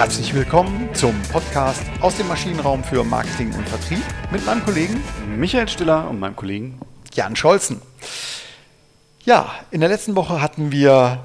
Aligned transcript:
Herzlich 0.00 0.32
willkommen 0.32 0.88
zum 0.94 1.14
Podcast 1.30 1.82
aus 2.00 2.16
dem 2.16 2.26
Maschinenraum 2.26 2.82
für 2.82 3.04
Marketing 3.04 3.52
und 3.52 3.68
Vertrieb 3.68 4.02
mit 4.32 4.46
meinem 4.46 4.64
Kollegen 4.64 4.98
Michael 5.36 5.68
Stiller 5.68 6.08
und 6.08 6.18
meinem 6.18 6.34
Kollegen 6.34 6.80
Jan 7.12 7.36
Scholzen. 7.36 7.82
Ja, 9.26 9.52
in 9.70 9.80
der 9.80 9.90
letzten 9.90 10.16
Woche 10.16 10.40
hatten 10.40 10.72
wir 10.72 11.22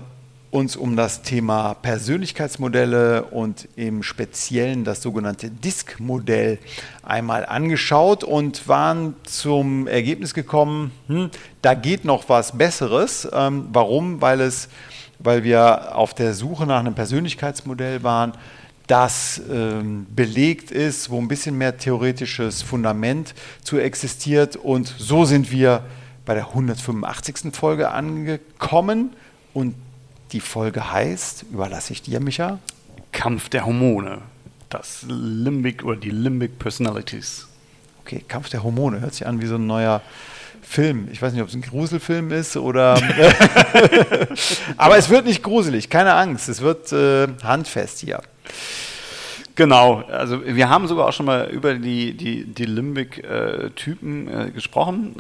uns 0.52 0.76
um 0.76 0.98
das 0.98 1.22
Thema 1.22 1.76
Persönlichkeitsmodelle 1.76 3.24
und 3.24 3.70
im 3.78 4.04
Speziellen 4.04 4.84
das 4.84 5.02
sogenannte 5.02 5.50
DISC-Modell 5.50 6.60
einmal 7.02 7.46
angeschaut 7.46 8.26
und 8.26 8.68
waren 8.68 9.16
zum 9.24 9.88
Ergebnis 9.88 10.34
gekommen, 10.34 10.92
hm, 11.08 11.32
da 11.62 11.76
geht 11.76 12.04
noch 12.04 12.28
was 12.28 12.58
Besseres. 12.58 13.26
Ähm, 13.32 13.70
warum? 13.72 14.20
Weil, 14.20 14.42
es, 14.42 14.68
weil 15.20 15.46
wir 15.46 15.96
auf 15.96 16.14
der 16.14 16.34
Suche 16.34 16.66
nach 16.66 16.82
einem 16.82 16.94
Persönlichkeitsmodell 16.94 18.04
waren, 18.04 18.34
das 18.88 19.42
ähm, 19.52 20.06
belegt 20.16 20.72
ist, 20.72 21.10
wo 21.10 21.20
ein 21.20 21.28
bisschen 21.28 21.58
mehr 21.58 21.78
theoretisches 21.78 22.62
Fundament 22.62 23.34
zu 23.64 23.80
existiert. 23.80 24.56
Und 24.56 24.94
so 24.98 25.26
sind 25.26 25.52
wir 25.52 25.84
bei 26.26 26.34
der 26.34 26.50
185. 26.50 27.54
Folge 27.54 27.92
angekommen. 27.92 29.16
Und 29.54 29.76
die 30.32 30.40
Folge 30.40 30.92
heißt, 30.92 31.46
überlasse 31.52 31.94
ich 31.94 32.02
dir, 32.02 32.20
Micha? 32.20 32.60
Kampf 33.12 33.50
der 33.50 33.66
Hormone. 33.66 34.22
Das 34.70 35.06
Limbic 35.08 35.84
oder 35.84 36.00
die 36.00 36.10
Limbic 36.10 36.60
Personalities. 36.60 37.48
Okay, 38.02 38.24
Kampf 38.28 38.50
der 38.50 38.64
Hormone 38.64 39.00
hört 39.00 39.14
sich 39.14 39.26
an 39.26 39.42
wie 39.42 39.48
so 39.48 39.56
ein 39.56 39.66
neuer 39.66 40.02
Film. 40.62 41.08
Ich 41.12 41.22
weiß 41.22 41.34
nicht, 41.34 41.42
ob 41.42 41.48
es 41.48 41.56
ein 41.56 41.62
Gruselfilm 41.62 42.32
ist 42.32 42.58
oder. 42.58 42.96
Aber 44.78 44.98
es 44.98 45.10
wird 45.10 45.26
nicht 45.26 45.42
gruselig, 45.44 45.90
keine 45.90 46.14
Angst. 46.14 46.50
Es 46.50 46.62
wird 46.62 46.92
äh, 46.92 47.28
handfest 47.44 48.00
hier. 48.00 48.22
Genau, 49.56 50.04
also 50.10 50.46
wir 50.46 50.70
haben 50.70 50.88
sogar 50.88 51.08
auch 51.08 51.14
schon 51.14 51.26
mal 51.26 51.50
über 51.50 51.76
die, 51.76 52.14
die, 52.14 52.44
die 52.44 52.66
Limbic-Typen 52.66 54.28
äh, 54.28 54.48
äh, 54.48 54.52
gesprochen. 54.52 55.16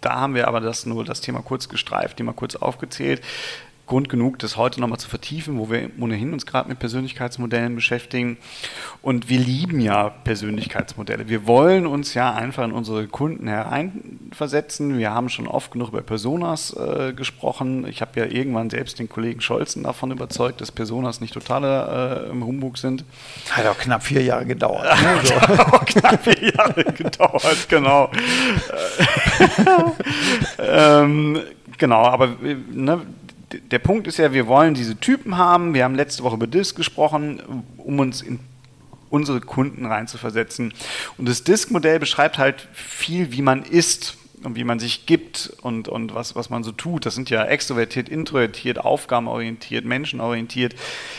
Da 0.00 0.14
haben 0.14 0.34
wir 0.34 0.48
aber 0.48 0.60
das 0.60 0.86
nur 0.86 1.04
das 1.04 1.20
Thema 1.20 1.42
kurz 1.42 1.68
gestreift, 1.68 2.18
die 2.18 2.22
mal 2.22 2.32
kurz 2.32 2.56
aufgezählt. 2.56 3.20
Grund 3.88 4.08
genug, 4.10 4.38
das 4.38 4.56
heute 4.56 4.80
nochmal 4.80 4.98
zu 4.98 5.08
vertiefen, 5.08 5.58
wo 5.58 5.70
wir 5.70 5.90
ohnehin 5.98 6.34
uns 6.34 6.44
gerade 6.44 6.68
mit 6.68 6.78
Persönlichkeitsmodellen 6.78 7.74
beschäftigen. 7.74 8.36
Und 9.00 9.30
wir 9.30 9.38
lieben 9.38 9.80
ja 9.80 10.10
Persönlichkeitsmodelle. 10.10 11.28
Wir 11.28 11.46
wollen 11.46 11.86
uns 11.86 12.12
ja 12.12 12.34
einfach 12.34 12.64
in 12.64 12.72
unsere 12.72 13.06
Kunden 13.08 13.48
hereinversetzen. 13.48 14.98
Wir 14.98 15.12
haben 15.12 15.30
schon 15.30 15.48
oft 15.48 15.72
genug 15.72 15.88
über 15.88 16.02
Personas 16.02 16.76
äh, 16.76 17.14
gesprochen. 17.14 17.86
Ich 17.88 18.02
habe 18.02 18.20
ja 18.20 18.26
irgendwann 18.26 18.68
selbst 18.68 18.98
den 18.98 19.08
Kollegen 19.08 19.40
Scholzen 19.40 19.84
davon 19.84 20.10
überzeugt, 20.10 20.60
dass 20.60 20.70
Personas 20.70 21.22
nicht 21.22 21.32
totaler 21.32 22.26
äh, 22.26 22.30
im 22.30 22.44
Humbug 22.44 22.76
sind. 22.76 23.04
Hat 23.50 23.66
auch 23.66 23.78
knapp 23.78 24.02
vier 24.02 24.22
Jahre 24.22 24.46
gedauert. 24.46 24.86
Ne? 24.98 25.20
So. 25.22 25.40
Hat 25.40 25.72
auch 25.72 25.84
knapp 25.84 26.24
vier 26.24 26.52
Jahre 26.54 26.84
gedauert, 26.84 27.68
genau. 27.68 28.10
ähm, 30.58 31.40
genau, 31.78 32.02
aber 32.02 32.36
ne, 32.70 33.00
der 33.52 33.78
Punkt 33.78 34.06
ist 34.06 34.18
ja, 34.18 34.32
wir 34.32 34.46
wollen 34.46 34.74
diese 34.74 34.96
Typen 34.96 35.36
haben. 35.36 35.74
Wir 35.74 35.84
haben 35.84 35.94
letzte 35.94 36.22
Woche 36.22 36.34
über 36.34 36.46
DISC 36.46 36.76
gesprochen, 36.76 37.64
um 37.76 37.98
uns 37.98 38.22
in 38.22 38.40
unsere 39.10 39.40
Kunden 39.40 39.86
reinzuversetzen. 39.86 40.74
Und 41.16 41.28
das 41.28 41.44
DISC-Modell 41.44 41.98
beschreibt 41.98 42.38
halt 42.38 42.68
viel, 42.72 43.32
wie 43.32 43.42
man 43.42 43.62
ist 43.62 44.16
und 44.44 44.56
wie 44.56 44.64
man 44.64 44.78
sich 44.78 45.06
gibt 45.06 45.52
und, 45.62 45.88
und 45.88 46.14
was, 46.14 46.36
was 46.36 46.50
man 46.50 46.62
so 46.62 46.72
tut. 46.72 47.06
Das 47.06 47.14
sind 47.14 47.30
ja 47.30 47.44
extrovertiert, 47.44 48.08
introvertiert, 48.08 48.78
aufgabenorientiert, 48.78 49.84
menschenorientiert. 49.84 50.74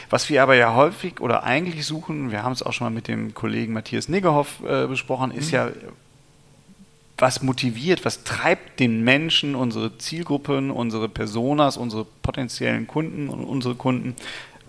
Was 0.09 0.29
wir 0.29 0.43
aber 0.43 0.55
ja 0.55 0.75
häufig 0.75 1.19
oder 1.19 1.43
eigentlich 1.43 1.85
suchen, 1.85 2.31
wir 2.31 2.43
haben 2.43 2.53
es 2.53 2.63
auch 2.63 2.73
schon 2.73 2.85
mal 2.85 2.91
mit 2.91 3.07
dem 3.07 3.33
Kollegen 3.33 3.73
Matthias 3.73 4.07
Niggerhoff 4.07 4.63
äh, 4.63 4.87
besprochen, 4.87 5.31
ist 5.31 5.47
mhm. 5.47 5.55
ja 5.55 5.71
was 7.19 7.43
motiviert, 7.43 8.05
was 8.05 8.23
treibt 8.23 8.79
den 8.79 9.03
Menschen, 9.03 9.55
unsere 9.55 9.97
Zielgruppen, 9.97 10.71
unsere 10.71 11.09
Personas, 11.09 11.77
unsere 11.77 12.05
potenziellen 12.05 12.87
Kunden 12.87 13.29
und 13.29 13.43
unsere 13.43 13.75
Kunden 13.75 14.15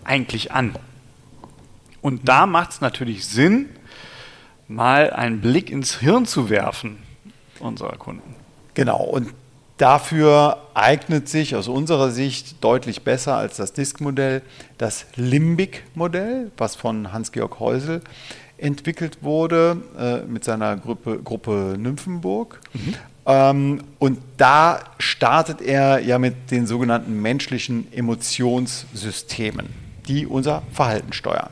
eigentlich 0.03 0.51
an? 0.51 0.75
Und 2.01 2.27
da 2.27 2.45
macht 2.45 2.71
es 2.71 2.81
natürlich 2.81 3.25
Sinn, 3.25 3.69
mal 4.67 5.11
einen 5.11 5.41
Blick 5.41 5.69
ins 5.69 5.99
Hirn 5.99 6.25
zu 6.25 6.49
werfen 6.49 6.97
unserer 7.59 7.97
Kunden. 7.97 8.35
Genau, 8.73 9.03
und 9.03 9.33
dafür 9.77 10.57
eignet 10.73 11.27
sich 11.27 11.55
aus 11.55 11.67
unserer 11.67 12.11
Sicht 12.11 12.63
deutlich 12.63 13.01
besser 13.03 13.35
als 13.35 13.57
das 13.57 13.73
Disk-Modell 13.73 14.41
das 14.77 15.05
Limbic-Modell, 15.15 16.51
was 16.57 16.75
von 16.75 17.11
Hans-Georg 17.11 17.59
Häusel 17.59 18.01
entwickelt 18.61 19.19
wurde 19.21 19.77
äh, 19.97 20.21
mit 20.25 20.43
seiner 20.43 20.77
Gruppe, 20.77 21.19
Gruppe 21.23 21.75
Nymphenburg. 21.77 22.59
Mhm. 22.73 22.95
Ähm, 23.25 23.83
und 23.99 24.19
da 24.37 24.79
startet 24.97 25.61
er 25.61 25.99
ja 25.99 26.17
mit 26.17 26.51
den 26.51 26.65
sogenannten 26.65 27.21
menschlichen 27.21 27.91
Emotionssystemen, 27.93 29.67
die 30.07 30.25
unser 30.25 30.63
Verhalten 30.71 31.13
steuern. 31.13 31.49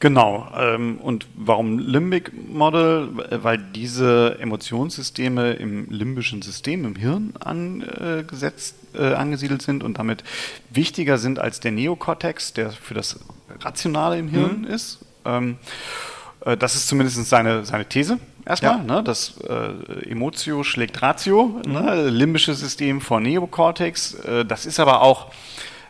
Genau. 0.00 0.48
Ähm, 0.56 0.98
und 0.98 1.26
warum 1.34 1.78
Limbic 1.78 2.32
Model? 2.48 3.08
Weil 3.42 3.58
diese 3.58 4.36
Emotionssysteme 4.38 5.54
im 5.54 5.90
limbischen 5.90 6.40
System, 6.40 6.84
im 6.84 6.94
Hirn 6.94 7.34
angesetzt, 7.40 8.76
äh, 8.94 9.14
angesiedelt 9.14 9.62
sind 9.62 9.82
und 9.82 9.98
damit 9.98 10.22
wichtiger 10.70 11.18
sind 11.18 11.40
als 11.40 11.58
der 11.58 11.72
Neokortex, 11.72 12.52
der 12.52 12.70
für 12.70 12.94
das 12.94 13.18
Rationale 13.60 14.18
im 14.18 14.28
Hirn 14.28 14.60
mhm. 14.60 14.66
ist. 14.66 15.00
Ähm, 15.24 15.56
äh, 15.56 16.17
das 16.56 16.74
ist 16.74 16.88
zumindest 16.88 17.24
seine, 17.26 17.64
seine 17.64 17.84
These 17.86 18.18
erstmal. 18.44 18.78
Ja. 18.78 18.82
Ne, 18.82 19.02
das 19.02 19.34
äh, 19.48 20.10
Emotio 20.10 20.64
schlägt 20.64 21.00
Ratio, 21.02 21.60
mhm. 21.64 21.72
ne, 21.72 22.08
limbisches 22.08 22.60
System 22.60 23.00
vor 23.00 23.20
Neokortex. 23.20 24.14
Äh, 24.14 24.44
das 24.44 24.66
ist 24.66 24.80
aber 24.80 25.02
auch 25.02 25.32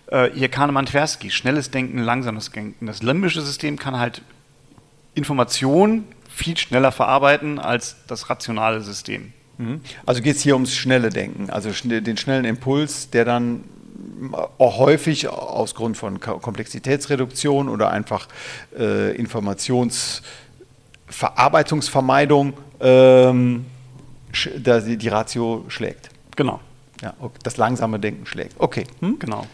äh, 0.06 0.30
hier 0.34 0.48
Kahnemann-Tversky, 0.48 1.30
schnelles 1.30 1.70
Denken, 1.70 1.98
langsames 1.98 2.50
Denken. 2.50 2.86
Das 2.86 3.02
limbische 3.02 3.40
System 3.40 3.78
kann 3.78 3.98
halt 3.98 4.22
Informationen 5.14 6.04
viel 6.28 6.56
schneller 6.56 6.92
verarbeiten 6.92 7.58
als 7.58 7.96
das 8.06 8.30
rationale 8.30 8.80
System. 8.80 9.32
Mhm. 9.58 9.80
Also 10.06 10.22
geht 10.22 10.36
es 10.36 10.42
hier 10.42 10.54
ums 10.54 10.74
schnelle 10.74 11.10
Denken, 11.10 11.50
also 11.50 11.70
den 11.70 12.16
schnellen 12.16 12.44
Impuls, 12.44 13.10
der 13.10 13.24
dann 13.24 13.64
auch 14.58 14.78
häufig 14.78 15.28
aus 15.28 15.74
Grund 15.74 15.96
von 15.96 16.20
Komplexitätsreduktion 16.20 17.68
oder 17.68 17.90
einfach 17.90 18.28
äh, 18.78 19.14
Informationsverarbeitungsvermeidung 21.08 22.52
ähm, 22.80 23.66
die, 24.32 24.96
die 24.96 25.08
Ratio 25.08 25.64
schlägt. 25.68 26.10
Genau. 26.36 26.60
Ja, 27.02 27.14
okay. 27.20 27.38
Das 27.42 27.56
langsame 27.56 27.98
Denken 27.98 28.26
schlägt. 28.26 28.54
Okay. 28.58 28.84
Hm? 29.00 29.18
Genau. 29.18 29.46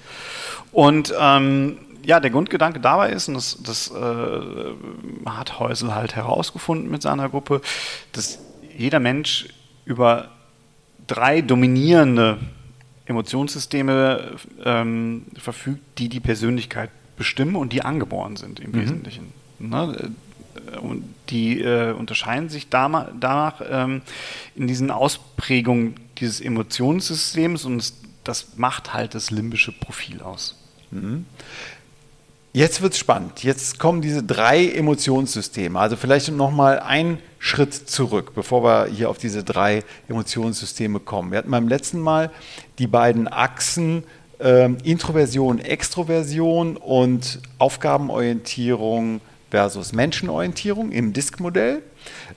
Und 0.73 1.15
ähm, 1.19 1.79
ja, 2.05 2.21
der 2.21 2.31
Grundgedanke 2.31 2.81
dabei 2.81 3.11
ist, 3.11 3.29
und 3.29 3.35
das, 3.35 3.59
das 3.63 3.91
äh, 3.91 4.41
hat 5.27 5.59
Häusel 5.59 5.95
halt 5.95 6.17
herausgefunden 6.17 6.91
mit 6.91 7.03
seiner 7.03 7.29
Gruppe, 7.29 7.61
dass 8.13 8.39
jeder 8.77 9.01
Mensch 9.01 9.49
über 9.85 10.31
drei 11.07 11.41
dominierende 11.41 12.39
Emotionssysteme 13.07 14.37
ähm, 14.65 15.27
verfügt, 15.37 15.99
die 15.99 16.09
die 16.09 16.21
Persönlichkeit 16.21 16.91
bestimmen 17.17 17.57
und 17.57 17.73
die 17.73 17.83
angeboren 17.83 18.37
sind 18.37 18.61
im 18.61 18.73
mhm. 18.73 18.81
Wesentlichen. 18.81 19.33
Ne? 19.59 20.11
Und 20.81 21.05
die 21.31 21.61
äh, 21.61 21.93
unterscheiden 21.93 22.49
sich 22.49 22.69
danach, 22.69 23.61
ähm, 23.69 24.03
in 24.55 24.67
diesen 24.67 24.91
Ausprägungen 24.91 25.97
dieses 26.19 26.41
Emotionssystems 26.41 27.65
und 27.65 27.93
das 28.25 28.57
macht 28.57 28.95
halt 28.95 29.15
das 29.15 29.31
limbische 29.31 29.73
Profil 29.73 30.23
aus. 30.23 30.57
Mhm. 30.91 31.27
Jetzt 32.53 32.83
wird 32.83 32.93
es 32.93 33.01
spannend. 33.01 33.43
Jetzt 33.43 33.81
kommen 33.81 34.01
diese 34.01 34.23
drei 34.23 34.69
Emotionssysteme. 34.69 35.77
Also 35.77 35.97
vielleicht 35.97 36.31
nochmal 36.31 36.79
ein 36.79 37.19
Schritt 37.41 37.75
zurück, 37.75 38.31
bevor 38.37 38.63
wir 38.63 38.87
hier 38.87 39.11
auf 39.11 39.19
diese 39.19 39.43
drei 39.43 39.83
Emotionssysteme 40.09 41.01
kommen. 41.01 41.33
Wir 41.33 41.39
hatten 41.39 41.51
beim 41.51 41.67
letzten 41.67 41.99
Mal 41.99 42.31
die 42.79 42.87
beiden 42.87 43.27
Achsen 43.27 44.05
äh, 44.39 44.67
Introversion, 44.85 45.59
Extroversion 45.59 46.77
und 46.77 47.41
Aufgabenorientierung 47.59 49.21
versus 49.55 49.93
Menschenorientierung 49.93 50.91
im 50.91 51.13
Disk-Modell. 51.13 51.81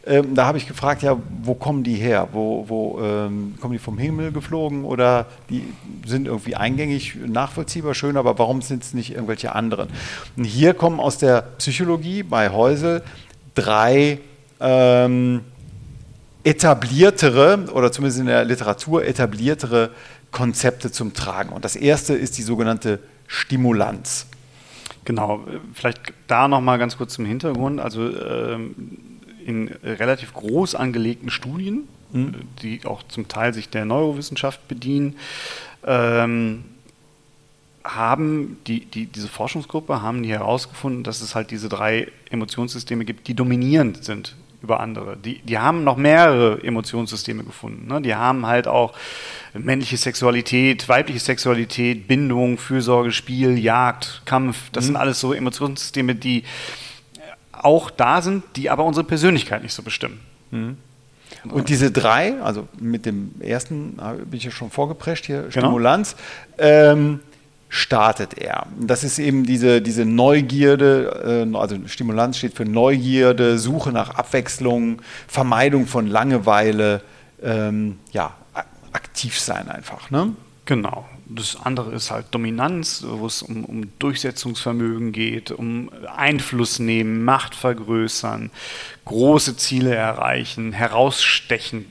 Ähm, 0.06 0.36
da 0.36 0.46
habe 0.46 0.60
ich 0.60 0.68
gefragt, 0.68 1.02
ja, 1.02 1.18
wo 1.42 1.56
kommen 1.56 1.84
die 1.84 1.96
her? 1.96 2.28
Wo, 2.32 2.66
wo 2.68 3.00
ähm, 3.02 3.56
kommen 3.60 3.74
die 3.74 3.80
vom 3.80 3.98
Himmel 3.98 4.32
geflogen 4.32 4.86
oder 4.86 5.26
die 5.50 5.64
sind 6.06 6.28
irgendwie 6.28 6.56
eingängig, 6.56 7.16
nachvollziehbar, 7.16 7.96
schön, 7.96 8.18
aber 8.18 8.38
warum 8.38 8.62
sind 8.62 8.84
es 8.84 8.94
nicht 8.94 9.16
irgendwelche 9.16 9.56
anderen? 9.56 9.90
Und 10.36 10.44
hier 10.44 10.76
kommen 10.76 11.00
aus 11.00 11.18
der 11.18 11.42
Psychologie 11.58 12.22
bei 12.22 12.52
Häusel 12.52 13.02
drei 13.56 14.20
ähm, 14.60 15.42
etabliertere 16.44 17.66
oder 17.74 17.92
zumindest 17.92 18.20
in 18.20 18.28
der 18.28 18.46
Literatur 18.46 19.06
etabliertere 19.06 19.90
Konzepte 20.30 20.92
zum 20.92 21.16
Tragen. 21.16 21.50
Und 21.50 21.66
das 21.66 21.76
erste 21.76 22.14
ist 22.14 22.38
die 22.38 22.44
sogenannte 22.44 23.00
Stimulanz. 23.26 24.28
Genau, 25.08 25.46
vielleicht 25.74 26.02
da 26.28 26.50
nochmal 26.50 26.78
ganz 26.80 26.98
kurz 26.98 27.14
zum 27.14 27.24
Hintergrund. 27.24 27.80
Also 27.80 28.14
ähm, 28.14 28.76
in 29.46 29.70
relativ 29.82 30.34
groß 30.34 30.76
angelegten 30.76 31.30
Studien, 31.30 31.88
mhm. 32.12 32.34
die 32.62 32.82
auch 32.84 33.04
zum 33.04 33.30
Teil 33.30 33.54
sich 33.54 33.70
der 33.70 33.86
Neurowissenschaft 33.86 34.68
bedienen, 34.68 35.16
ähm, 35.86 36.66
haben 37.86 38.58
die, 38.68 38.84
die, 38.84 39.06
diese 39.06 39.30
Forschungsgruppe 39.30 40.02
haben 40.02 40.24
die 40.24 40.30
herausgefunden, 40.30 41.06
dass 41.06 41.22
es 41.22 41.36
halt 41.36 41.52
diese 41.52 41.70
drei 41.70 42.12
Emotionssysteme 42.30 43.06
gibt, 43.06 43.30
die 43.30 43.34
dominierend 43.34 44.04
sind 44.04 44.36
über 44.62 44.80
andere. 44.80 45.18
Die, 45.18 45.40
die 45.40 45.60
haben 45.60 45.84
noch 45.84 45.98
mehrere 45.98 46.64
Emotionssysteme 46.64 47.44
gefunden. 47.44 47.88
Ne? 47.88 48.02
Die 48.02 48.16
haben 48.16 48.46
halt 48.46 48.68
auch 48.68 48.94
männliche 49.54 49.98
Sexualität, 49.98 50.90
weibliche 50.90 51.20
Sexualität, 51.20 52.08
Bindung, 52.08 52.58
Fürsorge, 52.58 53.12
Spiel, 53.12 53.58
Jagd, 53.58 54.24
Kampf. 54.26 54.70
Das 54.72 54.84
mhm. 54.84 54.88
sind 54.88 54.96
alles 54.98 55.20
so 55.20 55.34
Emotionssysteme, 55.34 56.16
die 56.16 56.44
auch 57.52 57.90
da 57.90 58.22
sind, 58.22 58.44
die 58.56 58.70
aber 58.70 58.84
unsere 58.84 59.06
Persönlichkeit 59.06 59.64
nicht 59.64 59.74
so 59.74 59.84
bestimmen. 59.84 60.20
Mhm. 60.52 60.78
Und 61.50 61.70
diese 61.70 61.92
drei, 61.92 62.42
also 62.42 62.68
mit 62.80 63.06
dem 63.06 63.32
ersten 63.40 63.98
bin 64.26 64.38
ich 64.38 64.44
ja 64.44 64.52
schon 64.52 64.72
vorgeprescht 64.72 65.26
hier, 65.26 65.42
genau. 65.42 65.52
Stimulanz, 65.52 66.16
ähm, 66.58 67.20
startet 67.70 68.38
er. 68.38 68.68
Das 68.80 69.04
ist 69.04 69.20
eben 69.20 69.46
diese, 69.46 69.82
diese 69.82 70.06
Neugierde, 70.06 71.46
äh, 71.52 71.58
also 71.58 71.76
Stimulanz 71.88 72.38
steht 72.38 72.54
für 72.54 72.66
Neugierde, 72.66 73.60
Suche 73.60 73.92
nach 73.92 74.12
Abwechslung, 74.12 75.02
Vermeidung 75.28 75.86
von 75.86 76.08
Langeweile, 76.08 77.02
ähm, 77.42 78.00
ja, 78.12 78.34
aktiv 78.94 79.40
sein 79.40 79.70
einfach. 79.70 80.10
Ne? 80.12 80.34
Genau. 80.66 81.08
Das 81.30 81.58
andere 81.62 81.94
ist 81.94 82.10
halt 82.10 82.28
Dominanz, 82.32 83.04
wo 83.06 83.26
es 83.26 83.42
um, 83.42 83.66
um 83.66 83.92
Durchsetzungsvermögen 84.00 85.12
geht, 85.12 85.52
um 85.52 85.90
Einfluss 86.16 86.80
nehmen, 86.80 87.26
Macht 87.26 87.54
vergrößern, 87.54 88.50
große 89.06 89.58
Ziele 89.58 89.94
erreichen, 89.94 90.72
herausstechen 90.72 91.86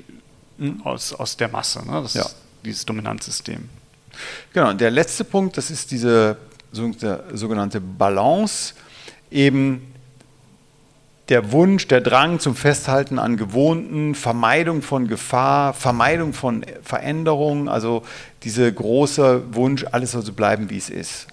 mhm. 0.57 0.81
aus, 0.85 1.13
aus 1.13 1.37
der 1.37 1.49
Masse. 1.49 1.87
Ne? 1.87 2.01
Das 2.03 2.15
ja. 2.15 2.23
ist 2.23 2.37
dieses 2.65 2.87
Dominanzsystem. 2.87 3.69
Genau, 4.53 4.71
und 4.71 4.81
der 4.81 4.91
letzte 4.91 5.25
Punkt, 5.25 5.57
das 5.57 5.71
ist 5.71 5.91
diese 5.91 6.37
sogenannte 6.73 7.81
Balance, 7.81 8.75
eben 9.31 9.93
der 11.29 11.51
Wunsch, 11.51 11.89
der 11.89 12.01
Drang 12.01 12.39
zum 12.39 12.55
Festhalten 12.55 13.19
an 13.19 13.37
Gewohnten, 13.37 14.15
Vermeidung 14.15 14.83
von 14.83 15.09
Gefahr, 15.09 15.75
Vermeidung 15.75 16.33
von 16.33 16.65
Veränderungen, 16.83 17.69
also 17.69 18.03
dieser 18.45 18.71
große 18.71 19.55
Wunsch, 19.55 19.85
alles 19.91 20.13
soll 20.13 20.23
so 20.23 20.33
bleiben, 20.33 20.71
wie 20.71 20.79
es 20.79 20.89
ist. 20.89 21.27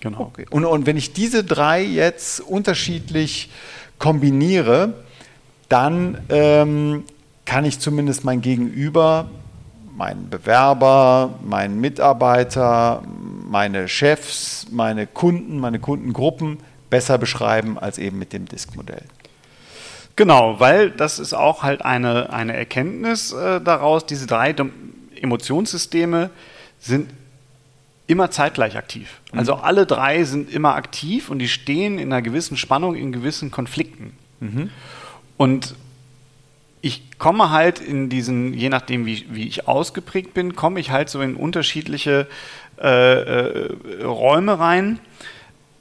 Genau. 0.00 0.20
Okay. 0.20 0.46
Und, 0.50 0.64
und 0.64 0.86
wenn 0.86 0.96
ich 0.96 1.12
diese 1.12 1.42
drei 1.42 1.82
jetzt 1.82 2.40
unterschiedlich 2.40 3.50
kombiniere, 3.98 4.94
dann 5.68 6.18
ähm, 6.28 7.04
kann 7.44 7.64
ich 7.64 7.80
zumindest 7.80 8.24
mein 8.24 8.40
Gegenüber 8.40 9.28
meinen 9.96 10.28
Bewerber, 10.28 11.38
meinen 11.42 11.80
Mitarbeiter, 11.80 13.02
meine 13.48 13.88
Chefs, 13.88 14.66
meine 14.70 15.06
Kunden, 15.06 15.58
meine 15.58 15.78
Kundengruppen 15.78 16.58
besser 16.90 17.18
beschreiben 17.18 17.78
als 17.78 17.98
eben 17.98 18.18
mit 18.18 18.32
dem 18.32 18.46
Disk-Modell. 18.46 19.02
Genau, 20.14 20.60
weil 20.60 20.90
das 20.90 21.18
ist 21.18 21.34
auch 21.34 21.62
halt 21.62 21.84
eine, 21.84 22.32
eine 22.32 22.54
Erkenntnis 22.54 23.32
äh, 23.32 23.60
daraus, 23.60 24.06
diese 24.06 24.26
drei 24.26 24.54
Emotionssysteme 25.20 26.30
sind 26.78 27.10
immer 28.06 28.30
zeitgleich 28.30 28.76
aktiv. 28.76 29.20
Mhm. 29.32 29.38
Also 29.38 29.54
alle 29.54 29.86
drei 29.86 30.24
sind 30.24 30.50
immer 30.50 30.74
aktiv 30.74 31.30
und 31.30 31.38
die 31.38 31.48
stehen 31.48 31.98
in 31.98 32.12
einer 32.12 32.22
gewissen 32.22 32.56
Spannung, 32.56 32.94
in 32.94 33.12
gewissen 33.12 33.50
Konflikten. 33.50 34.16
Mhm. 34.40 34.70
Und 35.36 35.74
ich 36.86 37.18
komme 37.18 37.50
halt 37.50 37.80
in 37.80 38.08
diesen, 38.08 38.54
je 38.54 38.68
nachdem 38.68 39.06
wie, 39.06 39.26
wie 39.30 39.48
ich 39.48 39.66
ausgeprägt 39.66 40.34
bin, 40.34 40.54
komme 40.54 40.78
ich 40.78 40.92
halt 40.92 41.08
so 41.08 41.20
in 41.20 41.34
unterschiedliche 41.34 42.28
äh, 42.80 42.86
äh, 42.86 44.04
Räume 44.04 44.60
rein, 44.60 45.00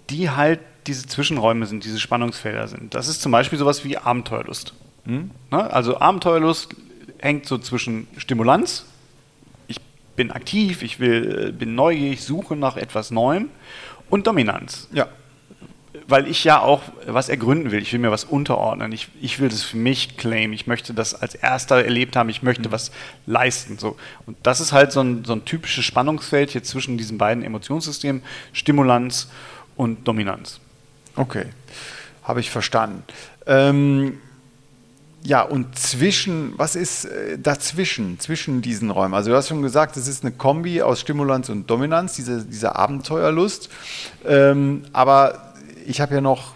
die 0.10 0.32
halt 0.32 0.60
diese 0.88 1.06
Zwischenräume 1.06 1.68
sind, 1.68 1.84
diese 1.84 2.00
Spannungsfelder 2.00 2.68
sind. 2.68 2.96
Das 2.96 3.08
ist 3.08 3.22
zum 3.22 3.32
Beispiel 3.32 3.60
sowas 3.60 3.84
wie 3.86 3.98
Abenteuerlust. 3.98 4.74
Hm? 5.06 5.30
Ne? 5.52 5.72
Also 5.72 6.00
Abenteuerlust 6.00 6.76
hängt 7.20 7.46
so 7.46 7.60
zwischen 7.60 8.08
Stimulanz, 8.18 8.86
ich 9.68 9.80
bin 10.16 10.32
aktiv, 10.32 10.82
ich 10.82 11.00
will, 11.00 11.50
äh, 11.50 11.52
bin 11.52 11.76
neugierig, 11.76 12.24
suche 12.24 12.56
nach 12.56 12.78
etwas 12.78 13.12
Neuem 13.12 13.50
und 14.10 14.26
Dominanz. 14.26 14.88
Ja 14.92 15.08
weil 16.08 16.28
ich 16.28 16.44
ja 16.44 16.60
auch 16.60 16.84
was 17.08 17.30
ergründen 17.30 17.72
will. 17.72 17.82
Ich 17.82 17.92
will 17.92 18.00
mir 18.00 18.12
was 18.12 18.24
unterordnen. 18.24 18.92
Ich, 18.92 19.10
ich 19.22 19.40
will 19.40 19.50
das 19.50 19.64
für 19.64 19.78
mich 19.78 20.18
claimen. 20.18 20.54
Ich 20.54 20.68
möchte 20.68 20.94
das 20.94 21.16
als 21.16 21.36
Erster 21.36 21.84
erlebt 21.84 22.16
haben. 22.16 22.30
Ich 22.30 22.44
möchte 22.44 22.70
mhm. 22.70 22.72
was 22.74 22.92
leisten. 23.26 23.78
So. 23.78 23.96
Und 24.26 24.38
das 24.44 24.60
ist 24.60 24.72
halt 24.72 24.92
so 24.92 25.02
ein, 25.02 25.26
so 25.26 25.34
ein 25.34 25.46
typisches 25.46 25.86
Spannungsfeld 25.86 26.52
hier 26.52 26.64
zwischen 26.64 26.98
diesen 26.98 27.18
beiden 27.18 27.44
Emotionssystemen, 27.44 28.22
Stimulanz 28.54 29.30
und 29.76 30.08
Dominanz. 30.08 30.60
Okay, 31.16 31.46
habe 32.24 32.40
ich 32.40 32.52
verstanden. 32.52 33.04
Ähm, 33.48 34.20
ja, 35.24 35.42
und 35.42 35.78
zwischen, 35.78 36.54
was 36.58 36.76
ist 36.76 37.06
äh, 37.06 37.40
dazwischen, 37.40 38.20
zwischen 38.20 38.62
diesen 38.62 38.92
Räumen? 38.92 39.16
Also 39.16 39.32
du 39.32 39.36
hast 39.36 39.48
schon 39.48 39.64
gesagt, 39.64 39.98
es 39.98 40.08
ist 40.08 40.24
eine 40.24 40.32
Kombi 40.34 40.84
aus 40.84 41.02
Stimulanz 41.02 41.50
und 41.50 41.68
Dominanz, 41.68 42.14
diese, 42.16 42.46
diese 42.46 42.76
Abenteuerlust. 42.76 43.70
Ähm, 44.24 44.84
aber 44.94 45.55
ich 45.86 46.02
habe 46.02 46.16
ja 46.16 46.22
noch 46.22 46.54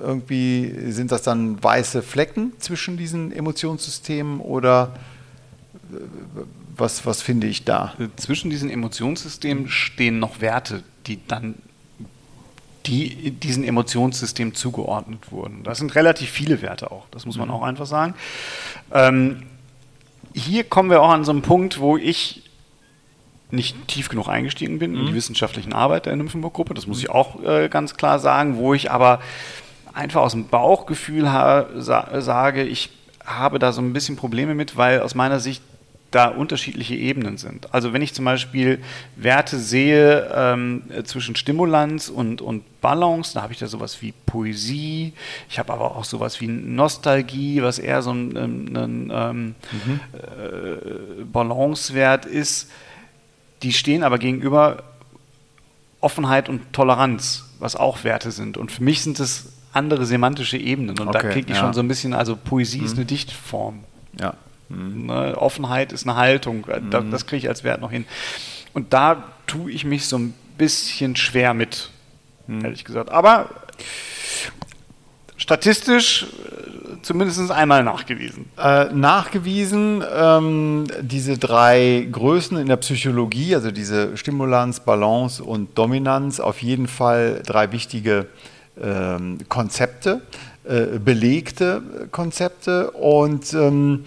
irgendwie, 0.00 0.90
sind 0.90 1.12
das 1.12 1.22
dann 1.22 1.62
weiße 1.62 2.02
Flecken 2.02 2.52
zwischen 2.58 2.96
diesen 2.96 3.32
Emotionssystemen 3.32 4.40
oder 4.40 4.94
äh, 5.92 5.96
was, 6.76 7.06
was 7.06 7.22
finde 7.22 7.46
ich 7.46 7.64
da? 7.64 7.94
Zwischen 8.16 8.50
diesen 8.50 8.68
Emotionssystemen 8.68 9.68
stehen 9.68 10.18
noch 10.18 10.40
Werte, 10.40 10.82
die 11.06 11.18
dann 11.26 11.54
die 12.84 13.32
diesen 13.32 13.64
Emotionssystem 13.64 14.54
zugeordnet 14.54 15.32
wurden. 15.32 15.64
Das 15.64 15.78
sind 15.78 15.94
relativ 15.94 16.30
viele 16.30 16.62
Werte 16.62 16.90
auch, 16.90 17.06
das 17.10 17.26
muss 17.26 17.36
man 17.36 17.48
mhm. 17.48 17.54
auch 17.54 17.62
einfach 17.62 17.86
sagen. 17.86 18.14
Ähm, 18.92 19.42
hier 20.34 20.64
kommen 20.64 20.90
wir 20.90 21.02
auch 21.02 21.10
an 21.10 21.24
so 21.24 21.32
einen 21.32 21.42
Punkt, 21.42 21.80
wo 21.80 21.96
ich 21.96 22.42
nicht 23.50 23.88
tief 23.88 24.08
genug 24.08 24.28
eingestiegen 24.28 24.78
bin 24.78 24.92
mhm. 24.92 24.98
in 24.98 25.06
die 25.06 25.12
mhm. 25.12 25.16
wissenschaftlichen 25.16 25.72
Arbeit 25.72 26.06
der 26.06 26.16
Nymphenburg-Gruppe, 26.16 26.74
das 26.74 26.86
muss 26.86 26.98
ich 26.98 27.10
auch 27.10 27.42
äh, 27.44 27.68
ganz 27.68 27.96
klar 27.96 28.18
sagen, 28.18 28.56
wo 28.56 28.74
ich 28.74 28.90
aber 28.90 29.20
einfach 29.92 30.20
aus 30.20 30.32
dem 30.32 30.48
Bauchgefühl 30.48 31.24
sa 31.24 32.20
sage, 32.20 32.64
ich 32.64 32.90
habe 33.24 33.58
da 33.58 33.72
so 33.72 33.80
ein 33.80 33.92
bisschen 33.92 34.16
Probleme 34.16 34.54
mit, 34.54 34.76
weil 34.76 35.00
aus 35.00 35.14
meiner 35.14 35.40
Sicht 35.40 35.62
da 36.10 36.28
unterschiedliche 36.28 36.94
Ebenen 36.94 37.36
sind. 37.36 37.74
Also 37.74 37.92
wenn 37.92 38.00
ich 38.00 38.14
zum 38.14 38.24
Beispiel 38.24 38.78
Werte 39.16 39.58
sehe 39.58 40.30
ähm, 40.34 40.82
zwischen 41.04 41.34
Stimulanz 41.34 42.08
und, 42.08 42.40
und 42.40 42.80
Balance, 42.80 43.34
da 43.34 43.42
habe 43.42 43.52
ich 43.52 43.58
da 43.58 43.66
sowas 43.66 44.00
wie 44.02 44.14
Poesie, 44.24 45.12
ich 45.48 45.58
habe 45.58 45.72
aber 45.72 45.96
auch 45.96 46.04
sowas 46.04 46.40
wie 46.40 46.46
Nostalgie, 46.46 47.62
was 47.62 47.78
eher 47.78 48.02
so 48.02 48.12
ein, 48.12 48.36
ein, 48.36 48.76
ein 48.76 49.12
ähm, 49.12 49.54
mhm. 49.72 50.00
äh, 50.14 51.24
Balancewert 51.24 52.24
ist 52.24 52.70
die 53.66 53.72
stehen 53.72 54.04
aber 54.04 54.18
gegenüber 54.18 54.84
Offenheit 56.00 56.48
und 56.48 56.72
Toleranz, 56.72 57.46
was 57.58 57.74
auch 57.74 58.04
Werte 58.04 58.30
sind. 58.30 58.56
Und 58.56 58.70
für 58.70 58.84
mich 58.84 59.02
sind 59.02 59.18
es 59.18 59.54
andere 59.72 60.06
semantische 60.06 60.56
Ebenen. 60.56 60.90
Und 61.00 61.08
okay, 61.08 61.18
da 61.20 61.28
kriege 61.30 61.50
ich 61.50 61.56
ja. 61.56 61.64
schon 61.64 61.72
so 61.72 61.80
ein 61.80 61.88
bisschen, 61.88 62.14
also 62.14 62.36
Poesie 62.36 62.78
mhm. 62.78 62.86
ist 62.86 62.96
eine 62.96 63.06
Dichtform. 63.06 63.82
Ja. 64.20 64.34
Mhm. 64.68 65.06
Ne? 65.06 65.36
Offenheit 65.36 65.92
ist 65.92 66.06
eine 66.06 66.14
Haltung. 66.14 66.64
Da, 66.90 67.00
mhm. 67.00 67.10
Das 67.10 67.26
kriege 67.26 67.38
ich 67.38 67.48
als 67.48 67.64
Wert 67.64 67.80
noch 67.80 67.90
hin. 67.90 68.04
Und 68.72 68.92
da 68.92 69.24
tue 69.48 69.72
ich 69.72 69.84
mich 69.84 70.06
so 70.06 70.16
ein 70.16 70.32
bisschen 70.56 71.16
schwer 71.16 71.52
mit, 71.52 71.90
mhm. 72.46 72.64
ehrlich 72.64 72.84
gesagt. 72.84 73.10
Aber 73.10 73.50
statistisch 75.36 76.26
zumindest 77.06 77.50
einmal 77.50 77.84
nachgewiesen. 77.84 78.46
Äh, 78.58 78.86
nachgewiesen, 78.92 80.02
ähm, 80.14 80.84
diese 81.00 81.38
drei 81.38 82.06
Größen 82.10 82.56
in 82.58 82.66
der 82.66 82.76
Psychologie, 82.76 83.54
also 83.54 83.70
diese 83.70 84.16
Stimulanz, 84.16 84.80
Balance 84.80 85.42
und 85.42 85.78
Dominanz, 85.78 86.40
auf 86.40 86.62
jeden 86.62 86.88
Fall 86.88 87.42
drei 87.46 87.70
wichtige 87.70 88.26
ähm, 88.82 89.38
Konzepte, 89.48 90.22
äh, 90.64 90.98
belegte 90.98 91.82
Konzepte 92.10 92.90
und 92.90 93.54
ähm, 93.54 94.04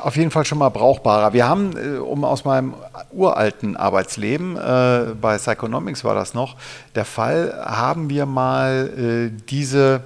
auf 0.00 0.16
jeden 0.16 0.30
Fall 0.30 0.44
schon 0.44 0.58
mal 0.58 0.68
brauchbarer. 0.68 1.32
Wir 1.32 1.48
haben, 1.48 1.76
äh, 1.76 1.98
um 1.98 2.24
aus 2.24 2.44
meinem 2.44 2.74
uralten 3.12 3.76
Arbeitsleben, 3.76 4.56
äh, 4.56 5.14
bei 5.20 5.36
Psychonomics 5.36 6.04
war 6.04 6.14
das 6.14 6.34
noch 6.34 6.56
der 6.94 7.04
Fall, 7.04 7.52
haben 7.64 8.10
wir 8.10 8.26
mal 8.26 9.30
äh, 9.30 9.42
diese 9.48 10.02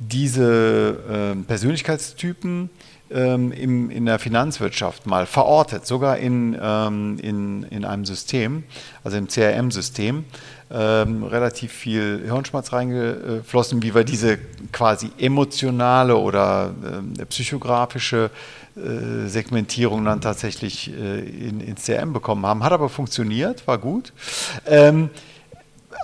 diese 0.00 1.34
äh, 1.36 1.42
Persönlichkeitstypen 1.44 2.70
ähm, 3.10 3.52
im, 3.52 3.90
in 3.90 4.06
der 4.06 4.18
Finanzwirtschaft 4.18 5.06
mal 5.06 5.26
verortet, 5.26 5.86
sogar 5.86 6.18
in, 6.18 6.56
ähm, 6.60 7.18
in, 7.20 7.64
in 7.64 7.84
einem 7.84 8.04
System, 8.04 8.64
also 9.04 9.16
im 9.16 9.28
CRM-System. 9.28 10.24
Ähm, 10.72 11.24
relativ 11.24 11.72
viel 11.72 12.22
Hirnschmerz 12.24 12.72
reingeflossen, 12.72 13.82
wie 13.82 13.92
wir 13.92 14.04
diese 14.04 14.38
quasi 14.70 15.10
emotionale 15.18 16.16
oder 16.16 16.72
äh, 17.18 17.24
psychografische 17.26 18.30
äh, 18.76 19.26
Segmentierung 19.26 20.04
dann 20.04 20.20
tatsächlich 20.20 20.92
äh, 20.92 21.18
in, 21.18 21.60
ins 21.60 21.86
CRM 21.86 22.12
bekommen 22.12 22.46
haben. 22.46 22.62
Hat 22.62 22.70
aber 22.70 22.88
funktioniert, 22.88 23.66
war 23.66 23.78
gut. 23.78 24.12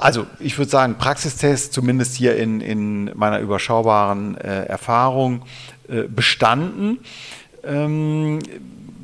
Also 0.00 0.26
ich 0.38 0.58
würde 0.58 0.70
sagen, 0.70 0.96
Praxistest, 0.96 1.72
zumindest 1.72 2.14
hier 2.16 2.36
in, 2.36 2.60
in 2.60 3.10
meiner 3.14 3.40
überschaubaren 3.40 4.36
äh, 4.36 4.64
Erfahrung, 4.64 5.42
äh, 5.88 6.02
bestanden. 6.02 6.98
Ähm, 7.64 8.40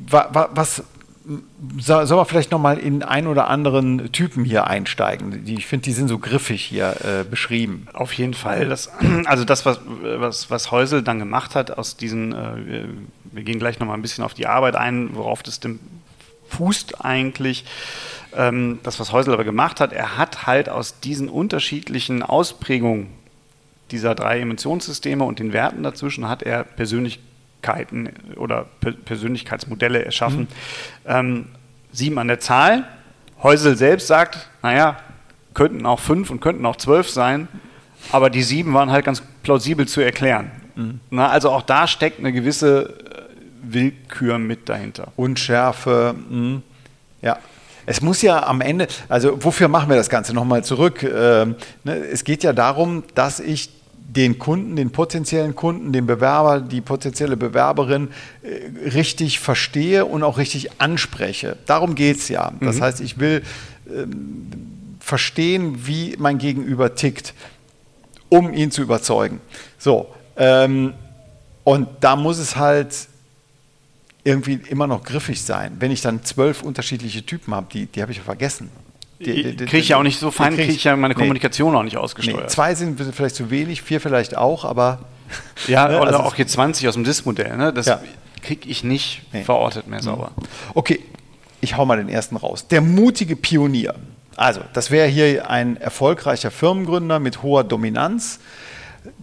wa, 0.09 0.29
wa, 0.31 0.49
was 0.53 0.83
soll 1.79 2.17
man 2.17 2.25
vielleicht 2.25 2.51
nochmal 2.51 2.77
in 2.77 3.01
ein 3.01 3.27
oder 3.27 3.47
anderen 3.47 4.11
Typen 4.11 4.43
hier 4.43 4.67
einsteigen? 4.67 5.45
Die, 5.45 5.55
ich 5.55 5.67
finde, 5.67 5.85
die 5.85 5.93
sind 5.93 6.09
so 6.09 6.19
griffig 6.19 6.61
hier 6.63 6.95
äh, 7.03 7.23
beschrieben. 7.23 7.87
Auf 7.93 8.13
jeden 8.13 8.33
Fall. 8.33 8.67
Das, 8.67 8.91
also 9.25 9.45
das, 9.45 9.65
was, 9.65 9.79
was, 10.01 10.49
was 10.49 10.71
Häusel 10.71 11.01
dann 11.01 11.19
gemacht 11.19 11.55
hat 11.55 11.71
aus 11.77 11.95
diesen, 11.95 12.33
äh, 12.33 12.65
wir, 12.65 12.89
wir, 13.31 13.43
gehen 13.43 13.59
gleich 13.59 13.79
nochmal 13.79 13.97
ein 13.97 14.01
bisschen 14.01 14.23
auf 14.23 14.33
die 14.33 14.47
Arbeit 14.47 14.75
ein, 14.75 15.15
worauf 15.15 15.43
das 15.43 15.59
denn 15.59 15.79
fußt 16.49 17.03
eigentlich. 17.03 17.65
Ähm, 18.35 18.79
das, 18.83 18.99
was 18.99 19.11
Häusel 19.11 19.33
aber 19.33 19.43
gemacht 19.43 19.79
hat, 19.79 19.93
er 19.93 20.17
hat 20.17 20.47
halt 20.47 20.69
aus 20.69 20.99
diesen 20.99 21.29
unterschiedlichen 21.29 22.23
Ausprägungen 22.23 23.07
dieser 23.91 24.15
drei 24.15 24.39
Emissionssysteme 24.39 25.23
und 25.23 25.39
den 25.39 25.53
Werten 25.53 25.83
dazwischen 25.83 26.27
hat 26.27 26.41
er 26.41 26.63
Persönlichkeiten 26.63 28.09
oder 28.37 28.65
Persönlichkeitsmodelle 29.05 30.03
erschaffen. 30.03 30.41
Mhm. 30.41 30.47
Ähm, 31.05 31.45
sieben 31.91 32.17
an 32.17 32.27
der 32.27 32.39
Zahl. 32.39 32.87
Häusel 33.43 33.77
selbst 33.77 34.07
sagt, 34.07 34.49
naja, 34.63 34.97
könnten 35.53 35.85
auch 35.85 35.99
fünf 35.99 36.29
und 36.29 36.39
könnten 36.39 36.65
auch 36.65 36.77
zwölf 36.77 37.09
sein, 37.09 37.47
aber 38.11 38.29
die 38.29 38.41
sieben 38.41 38.73
waren 38.73 38.89
halt 38.89 39.05
ganz 39.05 39.21
plausibel 39.43 39.87
zu 39.87 40.01
erklären. 40.01 40.51
Mhm. 40.75 40.99
Na, 41.09 41.29
also 41.29 41.51
auch 41.51 41.61
da 41.61 41.87
steckt 41.87 42.19
eine 42.19 42.33
gewisse 42.33 42.95
Willkür 43.63 44.37
mit 44.37 44.69
dahinter. 44.69 45.11
Unschärfe, 45.15 46.15
mh. 46.29 46.61
ja. 47.21 47.37
Es 47.85 48.01
muss 48.01 48.21
ja 48.21 48.47
am 48.47 48.61
Ende, 48.61 48.87
also 49.09 49.43
wofür 49.43 49.67
machen 49.67 49.89
wir 49.89 49.97
das 49.97 50.09
Ganze 50.09 50.33
nochmal 50.33 50.63
zurück? 50.63 51.03
Ähm, 51.03 51.55
ne, 51.83 51.95
es 51.97 52.23
geht 52.23 52.41
ja 52.43 52.53
darum, 52.53 53.03
dass 53.13 53.41
ich 53.41 53.71
den 54.15 54.37
Kunden, 54.39 54.75
den 54.75 54.91
potenziellen 54.91 55.55
Kunden, 55.55 55.91
den 55.91 56.05
Bewerber, 56.05 56.61
die 56.61 56.81
potenzielle 56.81 57.35
Bewerberin 57.35 58.09
äh, 58.41 58.89
richtig 58.89 59.39
verstehe 59.39 60.05
und 60.05 60.23
auch 60.23 60.37
richtig 60.37 60.79
anspreche. 60.79 61.57
Darum 61.65 61.95
geht 61.95 62.17
es 62.17 62.29
ja. 62.29 62.53
Das 62.61 62.77
mhm. 62.77 62.81
heißt, 62.81 63.01
ich 63.01 63.19
will 63.19 63.43
ähm, 63.89 64.51
verstehen, 64.99 65.85
wie 65.85 66.15
mein 66.17 66.37
Gegenüber 66.37 66.95
tickt, 66.95 67.33
um 68.29 68.53
ihn 68.53 68.71
zu 68.71 68.81
überzeugen. 68.81 69.41
So, 69.77 70.07
ähm, 70.37 70.93
und 71.63 71.87
da 72.01 72.15
muss 72.15 72.37
es 72.37 72.55
halt 72.55 72.95
irgendwie 74.23 74.59
immer 74.69 74.87
noch 74.87 75.03
griffig 75.03 75.41
sein. 75.41 75.77
Wenn 75.79 75.91
ich 75.91 76.01
dann 76.01 76.23
zwölf 76.23 76.63
unterschiedliche 76.63 77.25
Typen 77.25 77.53
habe, 77.53 77.67
die, 77.71 77.87
die 77.87 78.01
habe 78.01 78.11
ich 78.11 78.19
ja 78.19 78.23
vergessen. 78.23 78.69
Kriege 79.19 79.77
ich 79.77 79.89
ja 79.89 79.97
auch 79.97 80.03
nicht 80.03 80.19
so 80.19 80.31
fein, 80.31 80.55
kriege 80.55 80.71
ich 80.71 80.83
ja 80.83 80.95
meine 80.95 81.15
Kommunikation 81.15 81.71
nee, 81.71 81.77
auch 81.77 81.83
nicht 81.83 81.97
ausgesteuert. 81.97 82.41
Nee, 82.41 82.47
zwei 82.47 82.75
sind 82.75 82.99
vielleicht 83.13 83.35
zu 83.35 83.49
wenig, 83.49 83.81
vier 83.81 84.01
vielleicht 84.01 84.37
auch, 84.37 84.65
aber. 84.65 84.99
Ja, 85.67 85.87
ne, 85.87 85.99
oder 85.99 86.07
also 86.07 86.19
auch 86.19 86.35
hier 86.35 86.45
20 86.45 86.87
aus 86.87 86.93
dem 86.93 87.03
Disk-Modell, 87.03 87.57
ne? 87.57 87.73
das 87.73 87.87
ja. 87.87 88.01
kriege 88.43 88.69
ich 88.69 88.83
nicht 88.83 89.23
nee. 89.31 89.43
verortet 89.43 89.87
mehr 89.87 90.01
sauber. 90.01 90.31
Mhm. 90.35 90.43
Okay, 90.75 90.99
ich 91.61 91.75
hau 91.75 91.85
mal 91.85 91.97
den 91.97 92.09
ersten 92.09 92.35
raus. 92.35 92.67
Der 92.67 92.81
mutige 92.81 93.35
Pionier. 93.35 93.95
Also, 94.35 94.61
das 94.73 94.91
wäre 94.91 95.07
hier 95.07 95.49
ein 95.49 95.77
erfolgreicher 95.77 96.51
Firmengründer 96.51 97.19
mit 97.19 97.41
hoher 97.41 97.63
Dominanz, 97.63 98.39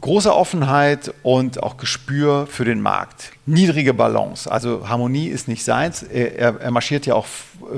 großer 0.01 0.35
Offenheit 0.35 1.13
und 1.23 1.63
auch 1.63 1.77
Gespür 1.77 2.47
für 2.47 2.65
den 2.65 2.81
Markt. 2.81 3.33
Niedrige 3.47 3.95
Balance, 3.95 4.51
also 4.51 4.89
Harmonie 4.89 5.29
ist 5.29 5.49
nicht 5.49 5.65
seins. 5.65 6.03
Er, 6.03 6.61
er 6.61 6.71
marschiert 6.71 7.07
ja 7.07 7.15
auch 7.15 7.27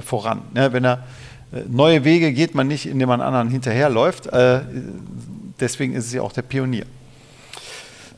voran. 0.01 0.43
Ne? 0.55 0.73
Wenn 0.73 0.85
er 0.85 1.05
äh, 1.53 1.63
neue 1.69 2.05
Wege 2.05 2.33
geht 2.33 2.55
man 2.55 2.69
nicht, 2.69 2.87
indem 2.87 3.09
man 3.09 3.21
anderen 3.21 3.49
hinterherläuft. 3.49 4.27
Äh, 4.29 4.63
deswegen 5.61 5.95
ist 5.95 6.07
es 6.07 6.13
ja 6.13 6.23
auch 6.23 6.33
der 6.33 6.43
Pionier. 6.43 6.87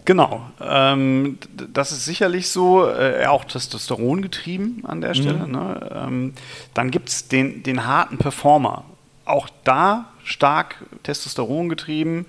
Genau, 0.07 0.43
ähm, 0.61 1.39
das 1.73 1.91
ist 1.91 2.05
sicherlich 2.05 2.51
so, 2.51 2.87
äh, 2.87 3.25
auch 3.27 3.45
Testosteron 3.45 4.21
getrieben 4.21 4.83
an 4.87 5.01
der 5.01 5.15
Stelle. 5.15 5.47
Mhm. 5.47 5.53
Ne? 5.53 5.91
Ähm, 5.95 6.33
dann 6.75 6.91
gibt 6.91 7.09
es 7.09 7.29
den, 7.29 7.63
den 7.63 7.87
harten 7.87 8.19
Performer, 8.19 8.85
auch 9.25 9.49
da 9.65 10.11
stark 10.23 10.77
Testosteron 11.05 11.71
getrieben, 11.71 12.27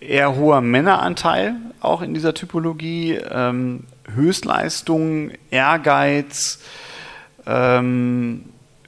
eher 0.00 0.36
hoher 0.36 0.60
Männeranteil 0.60 1.56
auch 1.80 2.02
in 2.02 2.14
dieser 2.14 2.34
Typologie, 2.34 3.14
ähm, 3.14 3.84
Höchstleistung, 4.12 5.32
Ehrgeiz, 5.50 6.60
ähm, 7.46 8.46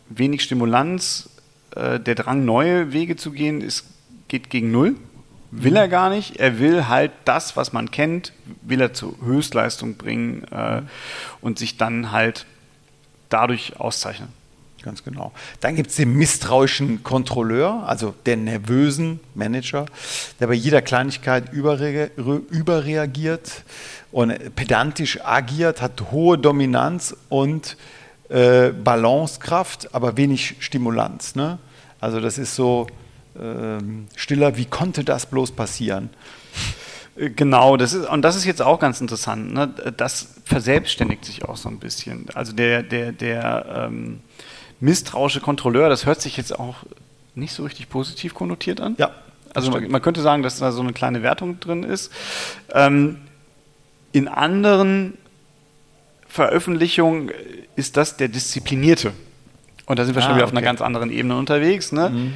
wenig 0.08 0.42
Stimulanz, 0.42 1.28
äh, 1.74 2.00
der 2.00 2.14
Drang, 2.14 2.44
neue 2.44 2.92
Wege 2.92 3.16
zu 3.16 3.32
gehen, 3.32 3.60
ist, 3.60 3.86
geht 4.28 4.50
gegen 4.50 4.70
Null. 4.70 4.96
Will 5.50 5.72
mhm. 5.72 5.76
er 5.76 5.88
gar 5.88 6.10
nicht. 6.10 6.36
Er 6.36 6.58
will 6.58 6.88
halt 6.88 7.12
das, 7.24 7.56
was 7.56 7.72
man 7.72 7.90
kennt, 7.90 8.32
will 8.62 8.80
er 8.80 8.92
zur 8.92 9.14
Höchstleistung 9.24 9.96
bringen 9.96 10.44
äh, 10.50 10.82
und 11.40 11.58
sich 11.58 11.76
dann 11.76 12.12
halt 12.12 12.46
dadurch 13.28 13.78
auszeichnen. 13.78 14.28
Ganz 14.86 15.02
genau. 15.02 15.32
Dann 15.58 15.74
gibt 15.74 15.90
es 15.90 15.96
den 15.96 16.14
misstrauischen 16.14 17.02
Kontrolleur, 17.02 17.82
also 17.88 18.14
den 18.24 18.44
nervösen 18.44 19.18
Manager, 19.34 19.86
der 20.38 20.46
bei 20.46 20.54
jeder 20.54 20.80
Kleinigkeit 20.80 21.52
überre 21.52 22.12
überreagiert 22.16 23.64
und 24.12 24.54
pedantisch 24.54 25.18
agiert, 25.24 25.82
hat 25.82 26.12
hohe 26.12 26.38
Dominanz 26.38 27.16
und 27.28 27.76
äh, 28.28 28.68
Balancekraft, 28.68 29.92
aber 29.92 30.16
wenig 30.16 30.54
Stimulanz. 30.60 31.34
Ne? 31.34 31.58
Also 31.98 32.20
das 32.20 32.38
ist 32.38 32.54
so 32.54 32.86
ähm, 33.36 34.06
stiller, 34.14 34.56
wie 34.56 34.66
konnte 34.66 35.02
das 35.02 35.26
bloß 35.26 35.50
passieren? 35.50 36.10
Äh, 37.16 37.30
genau, 37.30 37.76
das 37.76 37.92
ist, 37.92 38.08
und 38.08 38.22
das 38.22 38.36
ist 38.36 38.44
jetzt 38.44 38.62
auch 38.62 38.78
ganz 38.78 39.00
interessant. 39.00 39.52
Ne? 39.52 39.66
Das 39.96 40.28
verselbstständigt 40.44 41.24
sich 41.24 41.44
auch 41.44 41.56
so 41.56 41.68
ein 41.68 41.80
bisschen. 41.80 42.26
Also 42.34 42.52
der, 42.52 42.84
der, 42.84 43.10
der 43.10 43.88
ähm, 43.88 44.20
misstrauische 44.80 45.40
Kontrolleur, 45.40 45.88
das 45.88 46.06
hört 46.06 46.20
sich 46.20 46.36
jetzt 46.36 46.58
auch 46.58 46.76
nicht 47.34 47.52
so 47.52 47.64
richtig 47.64 47.88
positiv 47.88 48.34
konnotiert 48.34 48.80
an. 48.80 48.96
Ja. 48.98 49.10
Also 49.54 49.70
man, 49.70 49.90
man, 49.90 50.02
könnte 50.02 50.20
sagen, 50.20 50.42
dass 50.42 50.58
da 50.58 50.70
so 50.70 50.82
eine 50.82 50.92
kleine 50.92 51.22
Wertung 51.22 51.60
drin 51.60 51.82
ist. 51.82 52.12
Ähm, 52.74 53.18
in 54.12 54.28
anderen 54.28 55.14
Veröffentlichungen 56.28 57.30
ist 57.74 57.96
das 57.96 58.16
der 58.16 58.28
Disziplinierte. 58.28 59.12
Und 59.86 59.98
da 59.98 60.04
sind 60.04 60.14
wir 60.14 60.22
ah, 60.22 60.26
schon 60.26 60.34
wieder 60.34 60.44
okay. 60.44 60.50
auf 60.50 60.56
einer 60.56 60.62
ganz 60.62 60.82
anderen 60.82 61.10
Ebene 61.10 61.36
unterwegs. 61.36 61.92
Ne? 61.92 62.10
Mhm. 62.10 62.34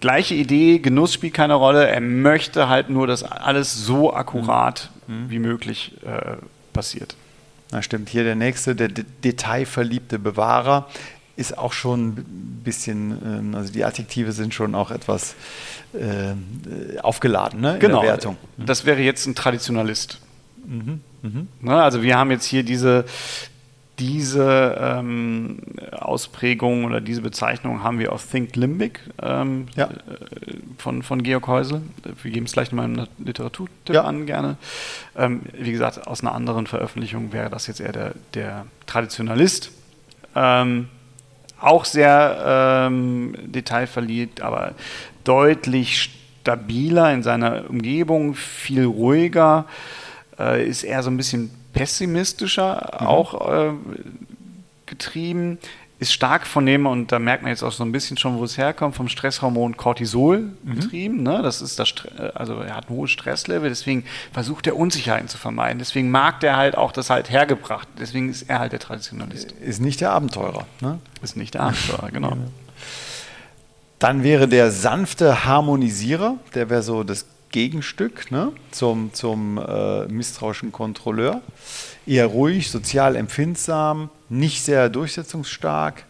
Gleiche 0.00 0.34
Idee, 0.34 0.78
Genuss 0.78 1.12
spielt 1.12 1.34
keine 1.34 1.54
Rolle. 1.54 1.88
Er 1.88 2.00
möchte 2.00 2.68
halt 2.68 2.88
nur, 2.88 3.06
dass 3.06 3.22
alles 3.22 3.74
so 3.74 4.14
akkurat 4.14 4.90
mhm. 5.06 5.14
mhm. 5.14 5.30
wie 5.30 5.38
möglich 5.38 5.92
äh, 6.06 6.36
passiert. 6.72 7.16
Na 7.72 7.82
stimmt, 7.82 8.08
hier 8.08 8.22
der 8.22 8.36
nächste, 8.36 8.76
der 8.76 8.88
detailverliebte 8.88 10.18
Bewahrer, 10.18 10.88
ist 11.36 11.56
auch 11.56 11.72
schon 11.72 12.08
ein 12.08 12.60
bisschen, 12.64 13.18
ähm, 13.24 13.54
also 13.54 13.72
die 13.72 13.84
Adjektive 13.84 14.32
sind 14.32 14.54
schon 14.54 14.74
auch 14.74 14.90
etwas 14.90 15.34
äh, 15.92 16.98
aufgeladen 17.00 17.60
ne, 17.60 17.78
genau. 17.78 18.00
der 18.00 18.10
Wertung. 18.10 18.36
Das 18.56 18.86
wäre 18.86 19.00
jetzt 19.00 19.26
ein 19.26 19.34
Traditionalist. 19.34 20.18
Mhm. 20.66 21.00
Mhm. 21.22 21.48
Ne, 21.60 21.82
also 21.82 22.02
wir 22.02 22.16
haben 22.18 22.30
jetzt 22.30 22.46
hier 22.46 22.62
diese, 22.62 23.04
diese 23.98 24.76
ähm, 24.80 25.58
Ausprägung 25.92 26.84
oder 26.84 27.00
diese 27.00 27.20
Bezeichnung 27.20 27.82
haben 27.82 27.98
wir 27.98 28.12
auf 28.12 28.26
Think 28.26 28.56
Limbic 28.56 29.00
ähm, 29.22 29.66
ja. 29.76 29.86
Äh, 29.86 29.90
von, 30.78 31.02
von 31.02 31.22
Georg 31.22 31.46
Häusel. 31.46 31.82
Wir 32.22 32.30
geben 32.30 32.46
es 32.46 32.52
gleich 32.52 32.72
nochmal 32.72 32.86
einen 32.86 33.08
Literaturtipp 33.18 33.94
ja. 33.94 34.04
an, 34.04 34.24
gerne. 34.24 34.56
Ähm, 35.16 35.42
wie 35.52 35.72
gesagt, 35.72 36.06
aus 36.06 36.22
einer 36.22 36.34
anderen 36.34 36.66
Veröffentlichung 36.66 37.32
wäre 37.32 37.50
das 37.50 37.66
jetzt 37.66 37.80
eher 37.80 37.92
der, 37.92 38.12
der 38.34 38.66
Traditionalist. 38.86 39.70
Ähm, 40.34 40.88
auch 41.60 41.84
sehr 41.84 42.86
ähm, 42.88 43.34
detailverliebt, 43.46 44.40
aber 44.40 44.74
deutlich 45.24 46.10
stabiler 46.42 47.12
in 47.12 47.22
seiner 47.22 47.68
Umgebung, 47.68 48.34
viel 48.34 48.84
ruhiger, 48.84 49.66
äh, 50.38 50.66
ist 50.66 50.84
eher 50.84 51.02
so 51.02 51.10
ein 51.10 51.16
bisschen 51.16 51.50
pessimistischer 51.72 52.98
mhm. 53.00 53.06
auch 53.06 53.50
äh, 53.50 53.72
getrieben, 54.86 55.58
ist 55.98 56.12
stark 56.12 56.46
von 56.46 56.66
dem, 56.66 56.86
und 56.86 57.10
da 57.10 57.18
merkt 57.18 57.42
man 57.42 57.50
jetzt 57.50 57.62
auch 57.62 57.72
so 57.72 57.82
ein 57.82 57.90
bisschen 57.90 58.18
schon, 58.18 58.38
wo 58.38 58.44
es 58.44 58.58
herkommt, 58.58 58.94
vom 58.94 59.08
Stresshormon 59.08 59.78
Cortisol 59.78 60.40
mhm. 60.40 60.74
betrieben. 60.74 61.22
Ne? 61.22 61.40
Das 61.42 61.62
ist 61.62 61.78
das, 61.78 61.94
also 62.34 62.60
er 62.60 62.76
hat 62.76 62.90
ein 62.90 62.94
hohes 62.94 63.10
Stresslevel, 63.10 63.70
deswegen 63.70 64.04
versucht 64.32 64.66
er 64.66 64.76
Unsicherheiten 64.76 65.28
zu 65.28 65.38
vermeiden. 65.38 65.78
Deswegen 65.78 66.10
mag 66.10 66.40
der 66.40 66.56
halt 66.56 66.76
auch 66.76 66.92
das 66.92 67.08
halt 67.08 67.30
hergebracht. 67.30 67.88
Deswegen 67.98 68.28
ist 68.28 68.42
er 68.42 68.58
halt 68.58 68.72
der 68.72 68.80
Traditionalist. 68.80 69.52
Ist 69.52 69.80
nicht 69.80 70.02
der 70.02 70.10
Abenteurer. 70.10 70.66
Ne? 70.80 70.98
Ist 71.22 71.36
nicht 71.36 71.54
der 71.54 71.62
Abenteurer, 71.62 72.10
genau. 72.10 72.36
Dann 73.98 74.22
wäre 74.22 74.46
der 74.46 74.70
sanfte 74.70 75.46
Harmonisierer, 75.46 76.36
der 76.54 76.68
wäre 76.68 76.82
so 76.82 77.02
das 77.02 77.24
Gegenstück 77.50 78.30
ne, 78.30 78.52
zum, 78.70 79.12
zum 79.12 79.58
äh, 79.58 80.06
misstrauischen 80.06 80.72
Kontrolleur. 80.72 81.42
Eher 82.06 82.26
ruhig, 82.26 82.70
sozial 82.70 83.16
empfindsam, 83.16 84.10
nicht 84.28 84.62
sehr 84.62 84.88
durchsetzungsstark. 84.88 86.04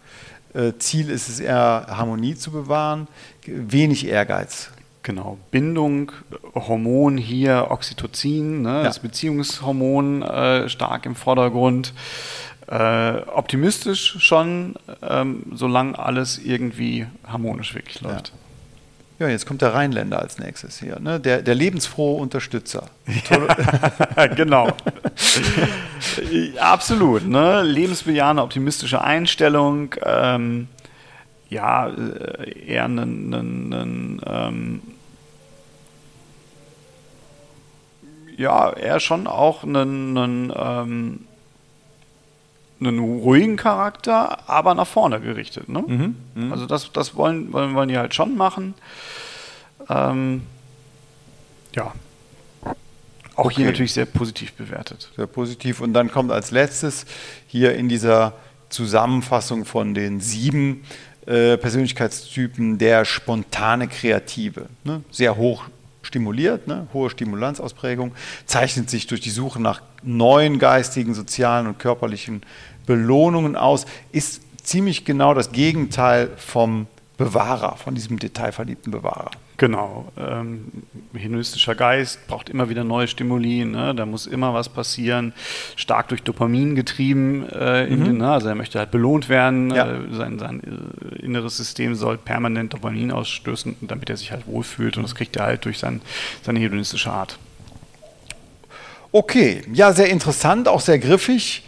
Äh, 0.54 0.72
Ziel 0.78 1.10
ist 1.10 1.28
es 1.28 1.40
eher, 1.40 1.86
Harmonie 1.88 2.34
zu 2.34 2.50
bewahren, 2.50 3.06
wenig 3.46 4.06
Ehrgeiz. 4.06 4.70
Genau, 5.02 5.38
Bindung, 5.52 6.10
Hormon 6.54 7.16
hier, 7.16 7.68
Oxytocin, 7.70 8.62
ne, 8.62 8.78
ja. 8.78 8.82
das 8.82 8.98
Beziehungshormon 8.98 10.22
äh, 10.22 10.68
stark 10.68 11.06
im 11.06 11.14
Vordergrund. 11.14 11.92
Äh, 12.66 13.18
optimistisch 13.32 14.16
schon, 14.18 14.74
ähm, 15.08 15.44
solange 15.54 15.96
alles 15.96 16.38
irgendwie 16.38 17.06
harmonisch 17.24 17.76
wirklich 17.76 18.00
läuft. 18.00 18.28
Ja. 18.30 18.34
Ja, 19.18 19.28
jetzt 19.28 19.46
kommt 19.46 19.62
der 19.62 19.72
Rheinländer 19.72 20.20
als 20.20 20.38
nächstes 20.38 20.78
hier, 20.78 21.00
ne? 21.00 21.18
der, 21.18 21.40
der 21.40 21.54
lebensfrohe 21.54 22.20
Unterstützer. 22.20 22.90
Genau. 24.34 24.68
Absolut. 26.58 27.26
Ne? 27.26 27.62
Lebensbejahende, 27.62 28.42
optimistische 28.42 29.02
Einstellung. 29.02 29.94
Ähm, 30.04 30.68
ja, 31.48 31.88
äh, 31.88 32.66
eher 32.66 32.84
ein, 32.84 32.98
ein, 32.98 33.72
ein 33.72 34.20
ähm, 34.26 34.82
ja, 38.36 38.72
eher 38.72 39.00
schon 39.00 39.26
auch 39.26 39.62
einen, 39.64 40.16
einen, 40.16 40.52
ähm, 40.54 41.26
einen 42.80 42.98
ruhigen 42.98 43.56
Charakter, 43.56 44.48
aber 44.48 44.74
nach 44.74 44.86
vorne 44.86 45.20
gerichtet. 45.20 45.68
Ne? 45.68 45.84
Mhm, 45.86 46.16
mh. 46.34 46.52
Also 46.52 46.66
das, 46.66 46.92
das 46.92 47.16
wollen, 47.16 47.52
wollen, 47.52 47.74
wollen 47.74 47.88
die 47.88 47.98
halt 47.98 48.14
schon 48.14 48.36
machen. 48.36 48.74
Ähm, 49.88 50.42
ja. 51.74 51.92
Auch 53.34 53.46
okay. 53.46 53.56
hier 53.56 53.66
natürlich 53.66 53.92
sehr 53.92 54.06
positiv 54.06 54.52
bewertet. 54.54 55.10
Sehr 55.16 55.26
positiv. 55.26 55.80
Und 55.80 55.92
dann 55.92 56.10
kommt 56.10 56.32
als 56.32 56.50
letztes 56.50 57.04
hier 57.46 57.74
in 57.74 57.88
dieser 57.88 58.32
Zusammenfassung 58.68 59.64
von 59.64 59.94
den 59.94 60.20
sieben 60.20 60.84
äh, 61.26 61.56
Persönlichkeitstypen 61.56 62.78
der 62.78 63.04
spontane 63.04 63.88
Kreative. 63.88 64.66
Ne? 64.84 65.02
Sehr 65.10 65.36
hoch 65.36 65.64
stimuliert, 66.06 66.66
ne? 66.66 66.86
hohe 66.94 67.10
Stimulanzausprägung, 67.10 68.12
zeichnet 68.46 68.88
sich 68.88 69.06
durch 69.06 69.20
die 69.20 69.30
Suche 69.30 69.60
nach 69.60 69.82
neuen 70.02 70.58
geistigen, 70.58 71.14
sozialen 71.14 71.66
und 71.66 71.78
körperlichen 71.78 72.42
Belohnungen 72.86 73.56
aus, 73.56 73.86
ist 74.12 74.42
ziemlich 74.62 75.04
genau 75.04 75.34
das 75.34 75.52
Gegenteil 75.52 76.30
vom 76.36 76.86
Bewahrer, 77.16 77.76
von 77.76 77.94
diesem 77.94 78.18
detailverliebten 78.18 78.92
Bewahrer. 78.92 79.30
Genau. 79.58 80.12
Ähm, 80.18 80.70
hedonistischer 81.14 81.74
Geist 81.74 82.26
braucht 82.26 82.50
immer 82.50 82.68
wieder 82.68 82.84
neue 82.84 83.08
Stimuli. 83.08 83.64
Ne? 83.64 83.94
Da 83.94 84.04
muss 84.04 84.26
immer 84.26 84.52
was 84.52 84.68
passieren. 84.68 85.32
Stark 85.76 86.08
durch 86.08 86.22
Dopamin 86.22 86.74
getrieben. 86.74 87.46
Äh, 87.50 87.86
mhm. 87.86 88.04
den, 88.04 88.16
ne? 88.18 88.30
Also 88.30 88.48
er 88.48 88.54
möchte 88.54 88.78
halt 88.78 88.90
belohnt 88.90 89.28
werden. 89.28 89.70
Ja. 89.70 89.86
Äh, 89.86 90.00
sein, 90.12 90.38
sein 90.38 90.60
äh, 90.62 91.24
inneres 91.24 91.56
System 91.56 91.94
soll 91.94 92.18
permanent 92.18 92.74
Dopamin 92.74 93.10
ausstößen, 93.10 93.76
damit 93.80 94.10
er 94.10 94.16
sich 94.18 94.30
halt 94.30 94.46
wohlfühlt. 94.46 94.98
Und 94.98 95.04
das 95.04 95.14
kriegt 95.14 95.36
er 95.36 95.44
halt 95.44 95.64
durch 95.64 95.78
sein, 95.78 96.02
seine 96.42 96.58
hedonistische 96.58 97.10
Art. 97.10 97.38
Okay, 99.12 99.62
ja, 99.72 99.92
sehr 99.92 100.10
interessant, 100.10 100.68
auch 100.68 100.80
sehr 100.80 100.98
griffig. 100.98 101.64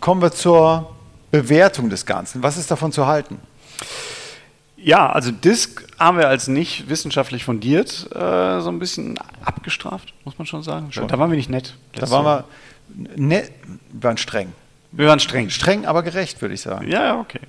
Kommen 0.00 0.20
wir 0.20 0.32
zur 0.32 0.94
Bewertung 1.30 1.88
des 1.88 2.04
Ganzen. 2.04 2.42
Was 2.42 2.58
ist 2.58 2.70
davon 2.70 2.92
zu 2.92 3.06
halten? 3.06 3.38
Ja, 4.82 5.10
also 5.10 5.30
Disk 5.30 5.86
haben 5.98 6.18
wir 6.18 6.28
als 6.28 6.48
nicht 6.48 6.88
wissenschaftlich 6.88 7.44
fundiert 7.44 8.08
äh, 8.14 8.60
so 8.60 8.70
ein 8.70 8.78
bisschen 8.78 9.18
abgestraft, 9.44 10.14
muss 10.24 10.38
man 10.38 10.46
schon 10.46 10.62
sagen. 10.62 10.90
Schon. 10.92 11.06
Da 11.08 11.18
waren 11.18 11.30
wir 11.30 11.36
nicht 11.36 11.50
nett. 11.50 11.74
Da 11.92 12.10
waren 12.10 12.24
wir 12.24 12.44
nett, 13.16 13.52
wir 13.92 14.02
waren 14.02 14.16
streng. 14.16 14.52
Wir 14.92 15.06
waren 15.06 15.20
streng. 15.20 15.50
Streng, 15.50 15.86
aber 15.86 16.02
gerecht, 16.02 16.40
würde 16.40 16.54
ich 16.54 16.62
sagen. 16.62 16.88
Ja, 16.88 17.20
okay. 17.20 17.40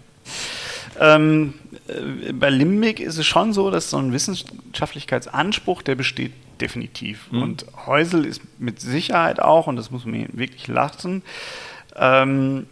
Ähm, 0.99 1.53
äh, 1.87 2.33
bei 2.33 2.49
Limbic 2.49 2.99
ist 2.99 3.17
es 3.17 3.25
schon 3.25 3.53
so, 3.53 3.71
dass 3.71 3.89
so 3.89 3.97
ein 3.97 4.11
Wissenschaftlichkeitsanspruch, 4.13 5.81
der 5.81 5.95
besteht 5.95 6.33
definitiv. 6.59 7.31
Mhm. 7.31 7.41
Und 7.41 7.65
Häusel 7.87 8.25
ist 8.25 8.41
mit 8.59 8.79
Sicherheit 8.79 9.39
auch, 9.39 9.67
und 9.67 9.77
das 9.77 9.89
muss 9.89 10.05
man 10.05 10.27
wirklich 10.33 10.67
lachen, 10.67 11.23
ähm, 11.95 12.67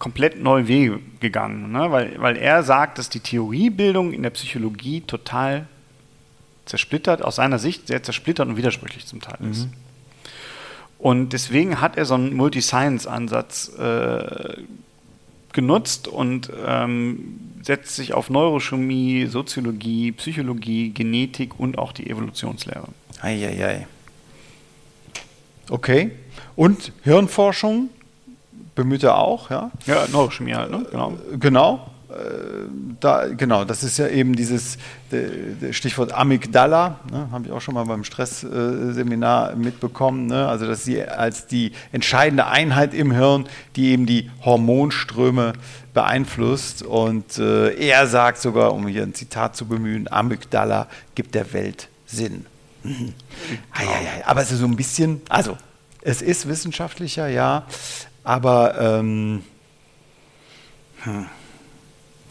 komplett 0.00 0.42
neue 0.42 0.66
Wege 0.66 0.98
gegangen, 1.20 1.70
ne? 1.70 1.92
weil, 1.92 2.20
weil 2.20 2.36
er 2.36 2.64
sagt, 2.64 2.98
dass 2.98 3.08
die 3.08 3.20
Theoriebildung 3.20 4.12
in 4.12 4.24
der 4.24 4.30
Psychologie 4.30 5.02
total 5.02 5.68
zersplittert, 6.64 7.22
aus 7.22 7.36
seiner 7.36 7.60
Sicht 7.60 7.86
sehr 7.86 8.02
zersplittert 8.02 8.48
und 8.48 8.56
widersprüchlich 8.56 9.06
zum 9.06 9.20
Teil 9.20 9.38
ist. 9.48 9.66
Mhm. 9.66 9.72
Und 10.98 11.32
deswegen 11.32 11.80
hat 11.80 11.96
er 11.96 12.06
so 12.06 12.14
einen 12.14 12.34
Multi-Science-Ansatz 12.34 13.72
äh, 13.78 14.62
genutzt 15.52 16.08
und 16.08 16.50
ähm, 16.66 17.40
setzt 17.62 17.96
sich 17.96 18.14
auf 18.14 18.30
Neurochemie, 18.30 19.26
Soziologie, 19.26 20.12
Psychologie, 20.12 20.90
Genetik 20.90 21.58
und 21.58 21.78
auch 21.78 21.92
die 21.92 22.08
Evolutionslehre. 22.08 22.88
Eieiei. 23.20 23.86
Okay. 25.68 26.12
Und 26.56 26.92
Hirnforschung? 27.02 27.90
Bemüht 28.80 29.02
er 29.02 29.18
auch, 29.18 29.50
ja. 29.50 29.70
Ja, 29.84 30.06
Neurochemie 30.10 30.54
halt, 30.54 30.70
ne? 30.70 30.86
Genau. 30.90 31.12
Genau. 31.38 31.90
Äh, 32.08 32.14
da, 32.98 33.26
genau, 33.28 33.64
das 33.64 33.82
ist 33.84 33.98
ja 33.98 34.08
eben 34.08 34.34
dieses 34.34 34.78
Stichwort 35.70 36.12
Amygdala, 36.12 36.98
ne, 37.12 37.28
habe 37.30 37.46
ich 37.46 37.52
auch 37.52 37.60
schon 37.60 37.74
mal 37.74 37.84
beim 37.84 38.04
Stressseminar 38.04 39.54
mitbekommen. 39.54 40.26
Ne, 40.26 40.48
also, 40.48 40.66
dass 40.66 40.84
sie 40.84 41.02
als 41.02 41.46
die 41.46 41.72
entscheidende 41.92 42.46
Einheit 42.46 42.94
im 42.94 43.12
Hirn, 43.12 43.46
die 43.76 43.90
eben 43.90 44.06
die 44.06 44.30
Hormonströme 44.44 45.52
beeinflusst. 45.92 46.82
Und 46.82 47.38
äh, 47.38 47.74
er 47.74 48.06
sagt 48.06 48.38
sogar, 48.38 48.72
um 48.72 48.88
hier 48.88 49.02
ein 49.02 49.14
Zitat 49.14 49.56
zu 49.56 49.66
bemühen, 49.66 50.10
Amygdala 50.10 50.86
gibt 51.14 51.34
der 51.34 51.52
Welt 51.52 51.88
Sinn. 52.06 52.46
Mhm. 52.82 53.12
Genau. 53.78 53.92
Aber 54.24 54.40
es 54.40 54.50
ist 54.50 54.60
so 54.60 54.66
ein 54.66 54.76
bisschen, 54.76 55.20
also 55.28 55.58
es 56.02 56.22
ist 56.22 56.48
wissenschaftlicher, 56.48 57.28
ja, 57.28 57.64
aber 58.24 58.80
ähm, 58.80 59.44
hm. 61.02 61.26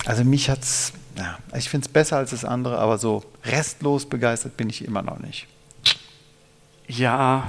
also 0.05 0.23
mich 0.23 0.49
hat 0.49 0.61
es, 0.61 0.93
ja, 1.17 1.37
ich 1.57 1.69
finde 1.69 1.85
es 1.85 1.91
besser 1.91 2.17
als 2.17 2.31
das 2.31 2.45
andere, 2.45 2.77
aber 2.79 2.97
so 2.97 3.23
restlos 3.45 4.07
begeistert 4.07 4.57
bin 4.57 4.69
ich 4.69 4.85
immer 4.85 5.01
noch 5.01 5.19
nicht. 5.19 5.47
Ja, 6.87 7.43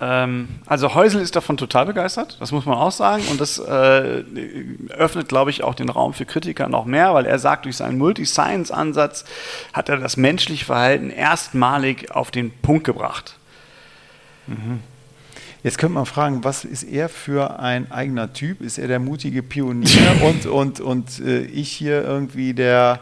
ähm, 0.00 0.48
also 0.66 0.94
Häusel 0.94 1.20
ist 1.20 1.36
davon 1.36 1.58
total 1.58 1.86
begeistert, 1.86 2.38
das 2.40 2.52
muss 2.52 2.64
man 2.64 2.78
auch 2.78 2.90
sagen. 2.90 3.22
Und 3.30 3.40
das 3.40 3.58
äh, 3.58 4.24
öffnet, 4.90 5.28
glaube 5.28 5.50
ich, 5.50 5.62
auch 5.62 5.74
den 5.74 5.90
Raum 5.90 6.14
für 6.14 6.24
Kritiker 6.24 6.68
noch 6.68 6.86
mehr, 6.86 7.12
weil 7.12 7.26
er 7.26 7.38
sagt, 7.38 7.66
durch 7.66 7.76
seinen 7.76 7.98
Multi-Science-Ansatz 7.98 9.24
hat 9.72 9.88
er 9.88 9.98
das 9.98 10.16
menschliche 10.16 10.64
Verhalten 10.64 11.10
erstmalig 11.10 12.10
auf 12.12 12.30
den 12.30 12.50
Punkt 12.50 12.84
gebracht. 12.84 13.36
Mhm. 14.46 14.80
Jetzt 15.62 15.76
könnte 15.76 15.94
man 15.94 16.06
fragen, 16.06 16.42
was 16.42 16.64
ist 16.64 16.84
er 16.84 17.10
für 17.10 17.58
ein 17.60 17.92
eigener 17.92 18.32
Typ? 18.32 18.62
Ist 18.62 18.78
er 18.78 18.88
der 18.88 18.98
mutige 18.98 19.42
Pionier 19.42 20.22
und, 20.22 20.46
und, 20.46 20.80
und 20.80 21.20
äh, 21.20 21.42
ich 21.42 21.70
hier 21.70 22.02
irgendwie 22.02 22.54
der, 22.54 23.00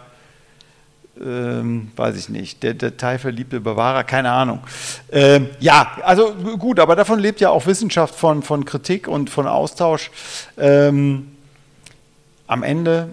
ähm, 1.25 1.93
weiß 1.95 2.17
ich 2.17 2.29
nicht, 2.29 2.65
der 2.65 2.75
detailverliebte 2.75 3.61
Bewahrer? 3.61 4.03
Keine 4.03 4.33
Ahnung. 4.33 4.61
Ähm, 5.13 5.51
ja, 5.61 5.99
also 6.03 6.35
gut, 6.59 6.81
aber 6.81 6.97
davon 6.97 7.21
lebt 7.21 7.41
ja 7.41 7.51
auch 7.51 7.67
Wissenschaft 7.67 8.17
von, 8.17 8.43
von 8.43 8.65
Kritik 8.65 9.07
und 9.07 9.31
von 9.31 9.47
Austausch. 9.47 10.11
Ähm, 10.57 11.29
am 12.49 12.65
Ende 12.65 13.11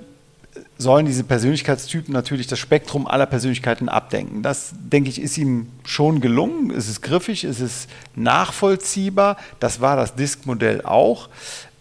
sollen 0.77 1.05
diese 1.05 1.23
Persönlichkeitstypen 1.23 2.13
natürlich 2.13 2.47
das 2.47 2.59
Spektrum 2.59 3.07
aller 3.07 3.25
Persönlichkeiten 3.25 3.89
abdenken. 3.89 4.41
Das, 4.41 4.73
denke 4.77 5.09
ich, 5.09 5.21
ist 5.21 5.37
ihm 5.37 5.67
schon 5.83 6.21
gelungen. 6.21 6.71
Es 6.71 6.87
ist 6.89 7.01
griffig, 7.01 7.43
es 7.43 7.59
ist 7.59 7.89
nachvollziehbar. 8.15 9.37
Das 9.59 9.81
war 9.81 9.95
das 9.95 10.15
Disk-Modell 10.15 10.81
auch. 10.83 11.29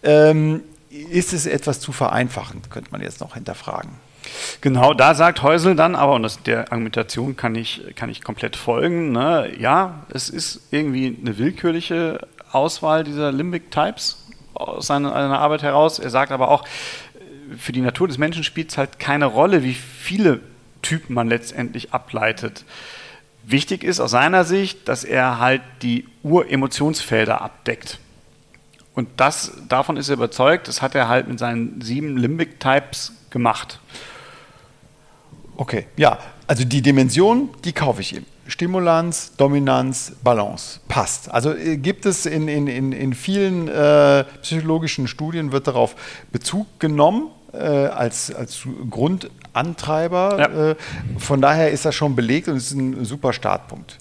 Ähm, 0.03 0.61
ist 0.89 1.33
es 1.33 1.45
etwas 1.45 1.79
zu 1.79 1.91
vereinfachend, 1.91 2.69
könnte 2.69 2.91
man 2.91 3.01
jetzt 3.01 3.19
noch 3.19 3.33
hinterfragen. 3.33 3.91
Genau, 4.61 4.93
da 4.93 5.13
sagt 5.13 5.43
Häusel 5.43 5.75
dann, 5.75 5.95
aber, 5.95 6.13
und 6.13 6.23
das, 6.23 6.41
der 6.41 6.71
Argumentation 6.71 7.35
kann 7.35 7.53
ich, 7.55 7.83
kann 7.95 8.09
ich 8.09 8.23
komplett 8.23 8.55
folgen, 8.55 9.11
ne, 9.11 9.51
ja, 9.59 10.05
es 10.09 10.29
ist 10.29 10.61
irgendwie 10.71 11.17
eine 11.21 11.37
willkürliche 11.37 12.27
Auswahl 12.51 13.03
dieser 13.03 13.31
Limbic 13.31 13.69
Types 13.69 14.17
aus 14.53 14.87
seiner, 14.87 15.09
seiner 15.09 15.39
Arbeit 15.39 15.61
heraus. 15.61 15.99
Er 15.99 16.09
sagt 16.09 16.31
aber 16.31 16.49
auch, 16.49 16.63
für 17.57 17.71
die 17.71 17.81
Natur 17.81 18.07
des 18.07 18.17
Menschen 18.17 18.43
spielt 18.43 18.71
es 18.71 18.77
halt 18.77 18.99
keine 18.99 19.25
Rolle, 19.25 19.63
wie 19.63 19.73
viele 19.73 20.41
Typen 20.81 21.13
man 21.13 21.27
letztendlich 21.27 21.93
ableitet. 21.93 22.65
Wichtig 23.43 23.83
ist 23.83 23.99
aus 23.99 24.11
seiner 24.11 24.43
Sicht, 24.43 24.87
dass 24.87 25.03
er 25.03 25.39
halt 25.39 25.61
die 25.81 26.07
Uremotionsfelder 26.23 27.41
abdeckt. 27.41 27.99
Und 28.95 29.09
das, 29.17 29.51
davon 29.67 29.97
ist 29.97 30.09
er 30.09 30.15
überzeugt, 30.15 30.67
das 30.67 30.81
hat 30.81 30.95
er 30.95 31.07
halt 31.07 31.27
mit 31.27 31.37
seinen 31.37 31.81
sieben 31.81 32.17
Limbic 32.17 32.59
Types 32.59 33.11
gemacht. 33.29 33.79
Okay, 35.57 35.87
ja, 35.97 36.17
also 36.47 36.63
die 36.63 36.81
Dimension, 36.81 37.49
die 37.63 37.73
kaufe 37.73 38.01
ich 38.01 38.15
ihm. 38.15 38.25
Stimulanz, 38.47 39.35
Dominanz, 39.37 40.13
Balance. 40.23 40.79
Passt. 40.87 41.31
Also 41.31 41.53
äh, 41.53 41.77
gibt 41.77 42.05
es 42.05 42.25
in, 42.25 42.47
in, 42.47 42.67
in, 42.67 42.91
in 42.91 43.13
vielen 43.13 43.67
äh, 43.67 44.23
psychologischen 44.41 45.07
Studien 45.07 45.51
wird 45.51 45.67
darauf 45.67 45.95
Bezug 46.31 46.79
genommen 46.79 47.31
als, 47.57 48.33
als 48.33 48.67
Grundantreiber. 48.89 50.37
Ja. 50.39 50.71
Äh, 50.71 50.75
von 51.17 51.41
daher 51.41 51.71
ist 51.71 51.85
das 51.85 51.95
schon 51.95 52.15
belegt 52.15 52.47
und 52.47 52.57
ist 52.57 52.71
ein 52.71 53.05
super 53.05 53.33
Startpunkt. 53.33 53.97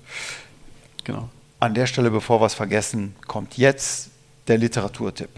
Genau. 1.05 1.29
An 1.61 1.75
der 1.75 1.87
Stelle, 1.87 2.11
bevor 2.11 2.41
wir 2.41 2.47
es 2.47 2.55
vergessen, 2.55 3.15
kommt 3.27 3.57
jetzt 3.57 4.11
der 4.49 4.59
Literaturtipp. 4.59 5.31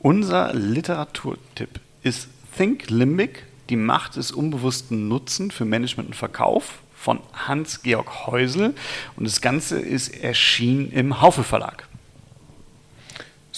Unser 0.00 0.54
Literaturtipp 0.54 1.80
ist 2.02 2.28
Think 2.56 2.88
Limbic 2.88 3.44
die 3.68 3.76
Macht 3.76 4.16
des 4.16 4.32
unbewussten 4.32 5.08
Nutzen 5.08 5.50
für 5.50 5.64
Management 5.64 6.08
und 6.08 6.14
Verkauf 6.14 6.80
von 6.94 7.20
Hans-Georg 7.32 8.26
Häusel. 8.26 8.74
Und 9.16 9.26
das 9.26 9.40
Ganze 9.40 9.78
ist 9.78 10.08
erschienen 10.08 10.90
im 10.90 11.20
Haufe 11.20 11.44
Verlag. 11.44 11.86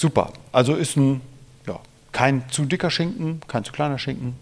Super. 0.03 0.33
Also 0.51 0.75
ist 0.75 0.97
ein, 0.97 1.21
ja, 1.65 1.79
kein 2.11 2.49
zu 2.51 2.65
dicker 2.65 2.91
Schinken, 2.91 3.41
kein 3.47 3.63
zu 3.63 3.71
kleiner 3.71 4.01
Schinken. 4.01 4.35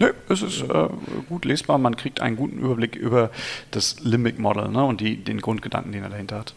Nö, 0.00 0.12
es 0.28 0.42
ist 0.42 0.62
äh, 0.62 0.88
gut 1.28 1.44
lesbar. 1.44 1.78
Man 1.78 1.96
kriegt 1.96 2.20
einen 2.20 2.34
guten 2.34 2.58
Überblick 2.58 2.96
über 2.96 3.30
das 3.70 4.00
Limbic 4.00 4.40
Model 4.40 4.66
ne, 4.68 4.84
und 4.84 5.00
die, 5.00 5.16
den 5.22 5.40
Grundgedanken, 5.40 5.92
den 5.92 6.02
er 6.02 6.08
dahinter 6.08 6.40
hat. 6.40 6.54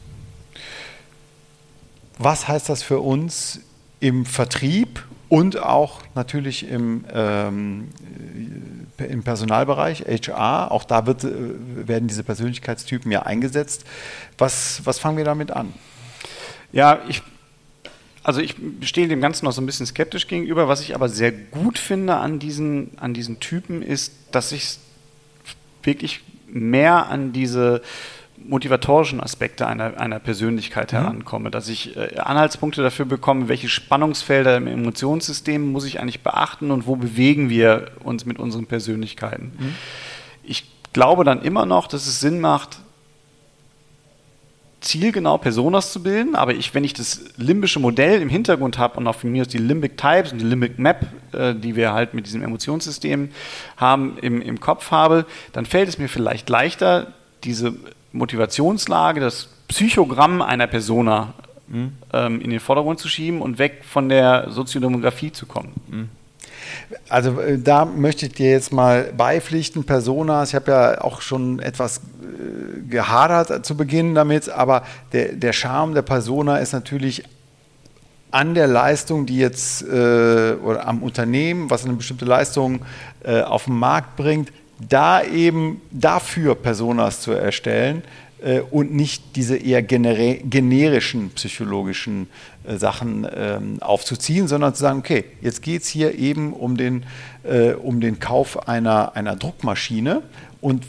Was 2.18 2.48
heißt 2.48 2.70
das 2.70 2.82
für 2.82 3.02
uns 3.02 3.62
im 4.00 4.26
Vertrieb 4.26 5.06
und 5.30 5.62
auch 5.62 6.02
natürlich 6.16 6.68
im, 6.68 7.06
ähm, 7.14 7.90
im 8.98 9.22
Personalbereich, 9.22 10.06
HR. 10.08 10.72
Auch 10.72 10.86
da 10.86 11.06
wird, 11.06 11.24
äh, 11.24 11.88
werden 11.88 12.08
diese 12.08 12.24
Persönlichkeitstypen 12.24 13.12
ja 13.12 13.22
eingesetzt. 13.22 13.86
Was, 14.40 14.82
was 14.86 14.98
fangen 14.98 15.18
wir 15.18 15.26
damit 15.26 15.52
an? 15.52 15.72
Ja, 16.72 17.00
ich, 17.08 17.22
also 18.24 18.42
ich 18.42 18.56
stehe 18.82 19.08
dem 19.08 19.22
Ganzen 19.22 19.46
noch 19.46 19.52
so 19.52 19.62
ein 19.62 19.66
bisschen 19.66 19.86
skeptisch 19.86 20.28
gegenüber. 20.28 20.68
Was 20.68 20.82
ich 20.82 20.96
aber 20.96 21.10
sehr 21.10 21.32
gut 21.32 21.78
finde 21.78 22.16
an 22.18 22.40
diesen, 22.40 22.92
an 23.00 23.14
diesen 23.14 23.40
Typen 23.40 23.82
ist, 23.82 24.14
dass 24.32 24.52
ich 24.52 24.78
wirklich 25.84 26.22
mehr 26.48 27.08
an 27.08 27.32
diese 27.32 27.82
motivatorischen 28.38 29.20
Aspekte 29.20 29.68
einer, 29.68 30.00
einer 30.00 30.20
Persönlichkeit 30.20 30.94
mhm. 30.94 30.98
herankomme, 30.98 31.52
dass 31.52 31.70
ich 31.70 31.96
äh, 31.98 32.18
Anhaltspunkte 32.18 32.82
dafür 32.82 33.06
bekomme, 33.06 33.48
welche 33.48 33.70
Spannungsfelder 33.70 34.58
im 34.58 34.68
Emotionssystem 34.68 35.72
muss 35.72 35.86
ich 35.86 36.00
eigentlich 36.00 36.22
beachten 36.22 36.72
und 36.72 36.88
wo 36.88 36.96
bewegen 36.96 37.50
wir 37.50 37.92
uns 38.04 38.26
mit 38.26 38.40
unseren 38.40 38.66
Persönlichkeiten. 38.66 39.52
Mhm. 39.58 39.76
Ich 40.44 40.66
glaube 40.94 41.24
dann 41.24 41.42
immer 41.42 41.66
noch, 41.66 41.88
dass 41.88 42.08
es 42.08 42.20
Sinn 42.20 42.40
macht, 42.40 42.80
zielgenau 44.82 45.38
Personas 45.38 45.92
zu 45.92 46.02
bilden, 46.02 46.36
aber 46.36 46.54
ich, 46.54 46.74
wenn 46.74 46.84
ich 46.84 46.94
das 46.94 47.22
limbische 47.38 47.80
Modell 47.80 48.22
im 48.22 48.30
Hintergrund 48.30 48.78
habe 48.78 48.98
und 48.98 49.08
auch 49.08 49.16
von 49.16 49.32
mir 49.32 49.42
aus 49.42 49.48
die 49.48 49.58
Limbic 49.58 49.98
Types 49.98 50.32
und 50.32 50.40
die 50.40 50.46
Limbic 50.46 50.80
Map, 50.80 51.06
äh, 51.34 51.54
die 51.54 51.76
wir 51.76 51.94
halt 51.94 52.14
mit 52.14 52.26
diesem 52.26 52.42
Emotionssystem 52.42 53.30
haben, 53.78 54.18
im, 54.22 54.42
im 54.42 54.60
Kopf 54.60 54.92
habe, 54.92 55.26
dann 55.52 55.66
fällt 55.66 55.90
es 55.90 55.98
mir 55.98 56.08
vielleicht 56.08 56.50
leichter, 56.50 57.14
diese 57.44 57.74
Motivationslage, 58.12 59.20
das 59.20 59.50
Psychogramm 59.68 60.42
einer 60.42 60.68
Persona 60.68 61.34
mhm. 61.68 61.94
ähm, 62.14 62.42
in 62.42 62.50
den 62.50 62.60
Vordergrund 62.60 63.00
zu 63.00 63.08
schieben 63.08 63.42
und 63.42 63.60
weg 63.60 63.84
von 63.84 64.10
der 64.10 64.50
Soziodemografie 64.50 65.32
zu 65.32 65.46
kommen. 65.46 65.74
Mhm. 65.88 66.10
Also 67.08 67.40
äh, 67.40 67.58
da 67.60 67.86
möchte 67.86 68.26
ich 68.26 68.34
dir 68.34 68.52
jetzt 68.52 68.72
mal 68.72 69.14
beipflichten, 69.16 69.84
Personas. 69.84 70.50
Ich 70.50 70.56
habe 70.56 70.72
ja 70.72 71.02
auch 71.02 71.22
schon 71.22 71.60
etwas 71.60 72.02
gehadert 72.90 73.66
zu 73.66 73.76
Beginn 73.78 74.16
damit, 74.16 74.50
aber 74.50 74.84
der, 75.14 75.34
der 75.34 75.54
Charme 75.54 75.94
der 75.94 76.02
Persona 76.02 76.58
ist 76.58 76.74
natürlich 76.74 77.24
an 78.32 78.54
der 78.54 78.68
Leistung, 78.68 79.26
die 79.26 79.38
jetzt 79.38 79.82
äh, 79.82 80.54
oder 80.64 80.88
am 80.88 81.02
Unternehmen, 81.02 81.70
was 81.70 81.86
eine 81.86 81.94
bestimmte 81.94 82.26
Leistung 82.26 82.82
äh, 83.24 83.42
auf 83.42 83.66
den 83.66 83.78
Markt 83.78 84.16
bringt, 84.16 84.52
da 84.88 85.24
eben 85.24 85.82
dafür 85.92 86.56
Personas 86.56 87.22
zu 87.22 87.32
erstellen 87.32 88.04
äh, 88.42 88.62
und 88.62 88.94
nicht 88.94 89.36
diese 89.36 89.58
eher 89.58 89.82
generischen 89.82 91.32
psychologischen 91.32 92.28
äh, 92.64 92.78
Sachen 92.78 93.28
ähm, 93.36 93.82
aufzuziehen, 93.82 94.48
sondern 94.48 94.74
zu 94.74 94.82
sagen, 94.82 95.00
okay, 95.00 95.26
jetzt 95.42 95.62
geht 95.62 95.82
es 95.82 95.88
hier 95.88 96.18
eben 96.18 96.54
um 96.54 96.78
den, 96.78 97.04
äh, 97.44 97.74
um 97.74 98.00
den 98.00 98.20
Kauf 98.20 98.68
einer, 98.68 99.16
einer 99.16 99.36
Druckmaschine 99.36 100.22
und 100.62 100.86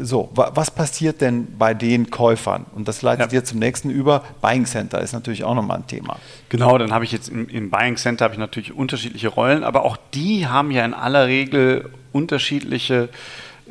so, 0.00 0.30
was 0.34 0.72
passiert 0.72 1.20
denn 1.20 1.56
bei 1.56 1.72
den 1.72 2.10
Käufern? 2.10 2.66
Und 2.74 2.88
das 2.88 3.02
leitet 3.02 3.30
ja. 3.30 3.38
jetzt 3.38 3.50
zum 3.50 3.60
nächsten 3.60 3.88
über. 3.88 4.24
Buying 4.42 4.66
Center 4.66 5.00
ist 5.00 5.12
natürlich 5.12 5.44
auch 5.44 5.54
nochmal 5.54 5.78
ein 5.78 5.86
Thema. 5.86 6.18
Genau, 6.48 6.76
dann 6.78 6.92
habe 6.92 7.04
ich 7.04 7.12
jetzt 7.12 7.28
im, 7.28 7.48
im 7.48 7.70
Buying 7.70 7.96
Center 7.96 8.24
habe 8.24 8.34
ich 8.34 8.40
natürlich 8.40 8.72
unterschiedliche 8.72 9.28
Rollen, 9.28 9.62
aber 9.62 9.84
auch 9.84 9.96
die 10.14 10.48
haben 10.48 10.72
ja 10.72 10.84
in 10.84 10.94
aller 10.94 11.28
Regel 11.28 11.90
unterschiedliche 12.12 13.08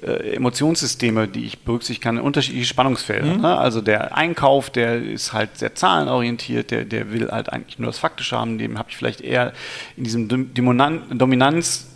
äh, 0.01 0.35
Emotionssysteme, 0.35 1.27
die 1.27 1.45
ich 1.45 1.59
berücksichtigen 1.59 2.15
kann, 2.15 2.19
unterschiedliche 2.19 2.65
Spannungsfelder. 2.65 3.35
Mhm. 3.35 3.41
Ne? 3.41 3.57
Also 3.57 3.81
der 3.81 4.15
Einkauf, 4.15 4.69
der 4.69 5.01
ist 5.01 5.33
halt 5.33 5.57
sehr 5.57 5.75
zahlenorientiert, 5.75 6.71
der, 6.71 6.85
der 6.85 7.11
will 7.11 7.29
halt 7.31 7.51
eigentlich 7.51 7.79
nur 7.79 7.87
das 7.87 7.99
Faktische 7.99 8.37
haben, 8.37 8.57
dem 8.57 8.79
habe 8.79 8.89
ich 8.89 8.97
vielleicht 8.97 9.19
eher 9.19 9.51
in 9.97 10.05
diesem 10.05 10.53
Dominanz 10.53 11.87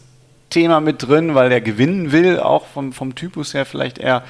Thema 0.50 0.80
mit 0.80 1.04
drin, 1.04 1.36
weil 1.36 1.50
der 1.50 1.62
gewinnen 1.62 2.12
will, 2.12 2.40
auch 2.40 2.66
vom, 2.68 2.94
vom 2.94 3.16
Typus 3.16 3.54
her 3.54 3.66
vielleicht 3.66 3.98
eher. 3.98 4.24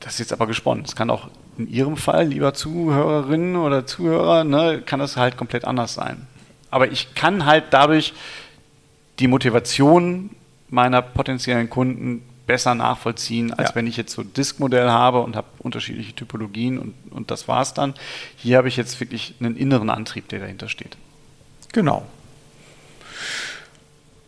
Das 0.00 0.14
ist 0.14 0.18
jetzt 0.20 0.32
aber 0.32 0.46
gesponnen. 0.46 0.84
Es 0.84 0.96
kann 0.96 1.10
auch 1.10 1.28
in 1.58 1.68
Ihrem 1.68 1.96
Fall, 1.96 2.28
lieber 2.28 2.54
Zuhörerinnen 2.54 3.56
oder 3.56 3.86
Zuhörer, 3.86 4.44
ne, 4.44 4.82
kann 4.84 5.00
das 5.00 5.16
halt 5.16 5.36
komplett 5.36 5.64
anders 5.64 5.94
sein. 5.94 6.26
Aber 6.70 6.90
ich 6.90 7.14
kann 7.14 7.46
halt 7.46 7.64
dadurch 7.70 8.14
die 9.20 9.28
Motivation 9.28 10.30
meiner 10.68 11.02
potenziellen 11.02 11.70
Kunden 11.70 12.22
besser 12.46 12.74
nachvollziehen, 12.74 13.52
als 13.54 13.70
ja. 13.70 13.74
wenn 13.76 13.86
ich 13.86 13.96
jetzt 13.96 14.12
so 14.12 14.22
ein 14.22 14.32
Disk-Modell 14.34 14.90
habe 14.90 15.20
und 15.20 15.36
habe 15.36 15.46
unterschiedliche 15.58 16.14
Typologien 16.14 16.78
und, 16.78 16.94
und 17.10 17.30
das 17.30 17.48
war's 17.48 17.74
dann. 17.74 17.94
Hier 18.36 18.58
habe 18.58 18.68
ich 18.68 18.76
jetzt 18.76 19.00
wirklich 19.00 19.34
einen 19.40 19.56
inneren 19.56 19.88
Antrieb, 19.88 20.28
der 20.28 20.40
dahinter 20.40 20.68
steht. 20.68 20.96
Genau. 21.72 22.04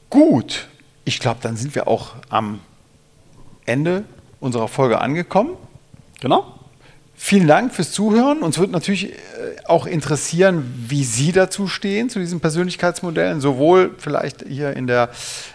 Gut, 0.08 0.68
ich 1.06 1.20
glaube, 1.20 1.38
dann 1.40 1.56
sind 1.56 1.74
wir 1.74 1.86
auch 1.88 2.16
am 2.28 2.60
Ende 3.64 4.04
unserer 4.40 4.68
Folge 4.68 5.00
angekommen. 5.00 5.56
Genau. 6.20 6.52
Vielen 7.14 7.46
Dank 7.46 7.72
fürs 7.72 7.92
Zuhören. 7.92 8.42
Uns 8.42 8.58
wird 8.58 8.72
natürlich 8.72 9.12
äh, 9.12 9.16
auch 9.66 9.86
interessieren, 9.86 10.74
wie 10.88 11.04
Sie 11.04 11.32
dazu 11.32 11.68
stehen, 11.68 12.10
zu 12.10 12.18
diesen 12.18 12.40
Persönlichkeitsmodellen, 12.40 13.40
sowohl 13.40 13.94
vielleicht 13.98 14.44
hier 14.46 14.76
in 14.76 14.86
der 14.86 15.08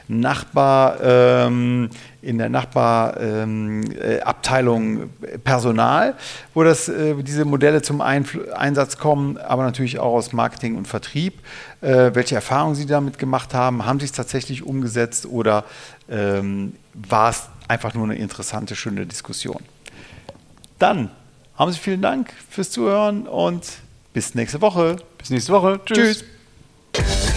Nachbar, 0.07 0.99
ähm, 1.01 1.89
in 2.21 2.37
der 2.37 2.49
Nachbarabteilung 2.49 4.97
ähm, 4.97 5.09
äh, 5.21 5.37
Personal, 5.37 6.15
wo 6.53 6.63
das, 6.63 6.89
äh, 6.89 7.15
diese 7.23 7.45
Modelle 7.45 7.81
zum 7.81 8.01
Einfl 8.01 8.51
Einsatz 8.53 8.97
kommen, 8.97 9.37
aber 9.37 9.63
natürlich 9.63 9.99
auch 9.99 10.13
aus 10.13 10.33
Marketing 10.33 10.75
und 10.75 10.87
Vertrieb. 10.87 11.39
Äh, 11.81 12.11
welche 12.13 12.35
Erfahrungen 12.35 12.75
Sie 12.75 12.85
damit 12.85 13.19
gemacht 13.19 13.53
haben, 13.53 13.85
haben 13.85 13.99
Sie 13.99 14.05
es 14.05 14.11
tatsächlich 14.11 14.63
umgesetzt 14.63 15.25
oder 15.25 15.63
ähm, 16.09 16.73
war 16.93 17.29
es 17.29 17.43
einfach 17.67 17.93
nur 17.93 18.03
eine 18.03 18.15
interessante, 18.15 18.75
schöne 18.75 19.05
Diskussion? 19.05 19.61
Dann 20.77 21.09
haben 21.55 21.71
Sie 21.71 21.79
vielen 21.79 22.01
Dank 22.01 22.33
fürs 22.49 22.71
Zuhören 22.71 23.27
und 23.27 23.65
bis 24.13 24.35
nächste 24.35 24.61
Woche. 24.61 24.97
Bis 25.17 25.29
nächste 25.29 25.53
Woche. 25.53 25.79
Tschüss. 25.85 26.23
Tschüss. 26.93 27.30